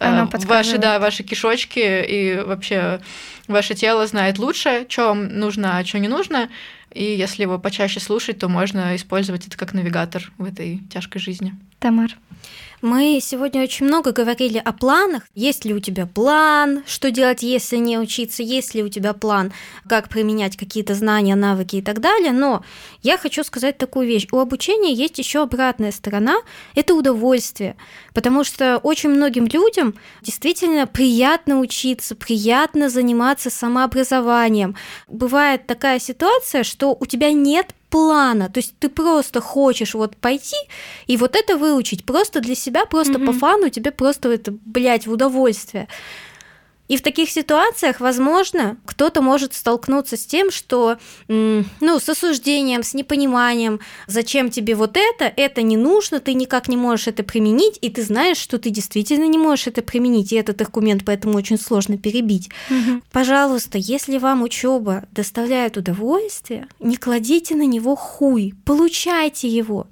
[0.00, 3.00] э, ваши, да, ваши кишочки и вообще
[3.46, 6.48] ваше тело знает лучше, что вам нужно, а что не нужно,
[6.92, 11.54] и если его почаще слушать, то можно использовать это как навигатор в этой тяжкой жизни.
[11.78, 12.16] Тамар.
[12.84, 15.22] Мы сегодня очень много говорили о планах.
[15.34, 19.54] Есть ли у тебя план, что делать, если не учиться, есть ли у тебя план,
[19.88, 22.32] как применять какие-то знания, навыки и так далее.
[22.32, 22.62] Но
[23.00, 24.26] я хочу сказать такую вещь.
[24.32, 26.36] У обучения есть еще обратная сторона–
[26.74, 27.76] это удовольствие.
[28.12, 34.76] Потому что очень многим людям действительно приятно учиться, приятно заниматься самообразованием.
[35.08, 38.48] Бывает такая ситуация, что у тебя нет плана.
[38.48, 40.56] То есть ты просто хочешь вот пойти
[41.06, 43.26] и вот это выучить просто для себя, просто mm-hmm.
[43.26, 45.88] по фану, тебе просто это, блядь, в удовольствие.
[46.86, 52.92] И в таких ситуациях, возможно, кто-то может столкнуться с тем, что, ну, с осуждением, с
[52.92, 57.88] непониманием, зачем тебе вот это, это не нужно, ты никак не можешь это применить, и
[57.88, 61.96] ты знаешь, что ты действительно не можешь это применить, и этот аргумент поэтому очень сложно
[61.96, 62.50] перебить.
[62.68, 63.02] Угу.
[63.12, 69.86] Пожалуйста, если вам учеба доставляет удовольствие, не кладите на него хуй, получайте его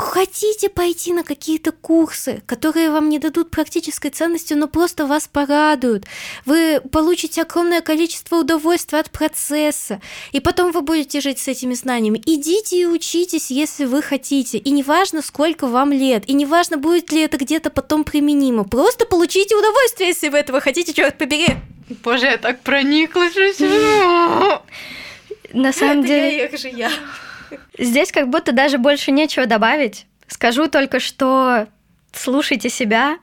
[0.00, 6.04] хотите пойти на какие-то курсы, которые вам не дадут практической ценности, но просто вас порадуют,
[6.44, 10.00] вы получите огромное количество удовольствия от процесса,
[10.32, 12.22] и потом вы будете жить с этими знаниями.
[12.24, 14.58] Идите и учитесь, если вы хотите.
[14.58, 18.64] И неважно, сколько вам лет, и неважно, будет ли это где-то потом применимо.
[18.64, 21.48] Просто получите удовольствие, если вы этого хотите, черт побери.
[22.04, 23.34] Боже, я так прониклась.
[25.52, 26.36] На самом Это деле...
[26.36, 26.90] я, как же я.
[27.78, 30.06] Здесь как будто даже больше нечего добавить.
[30.26, 31.66] Скажу только, что
[32.12, 33.18] слушайте себя,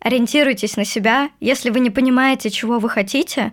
[0.00, 1.30] ориентируйтесь на себя.
[1.40, 3.52] Если вы не понимаете, чего вы хотите,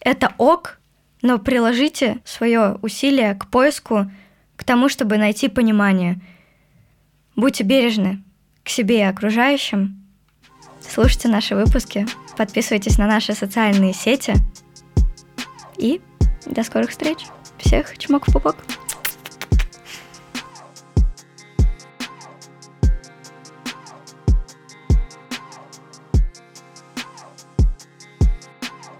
[0.00, 0.78] это ок,
[1.22, 4.10] но приложите свое усилие к поиску,
[4.56, 6.20] к тому, чтобы найти понимание.
[7.34, 8.22] Будьте бережны
[8.62, 10.02] к себе и окружающим.
[10.80, 12.06] Слушайте наши выпуски,
[12.36, 14.34] подписывайтесь на наши социальные сети.
[15.76, 16.00] И
[16.46, 17.18] до скорых встреч.
[17.58, 18.56] Всех чмок в пупок.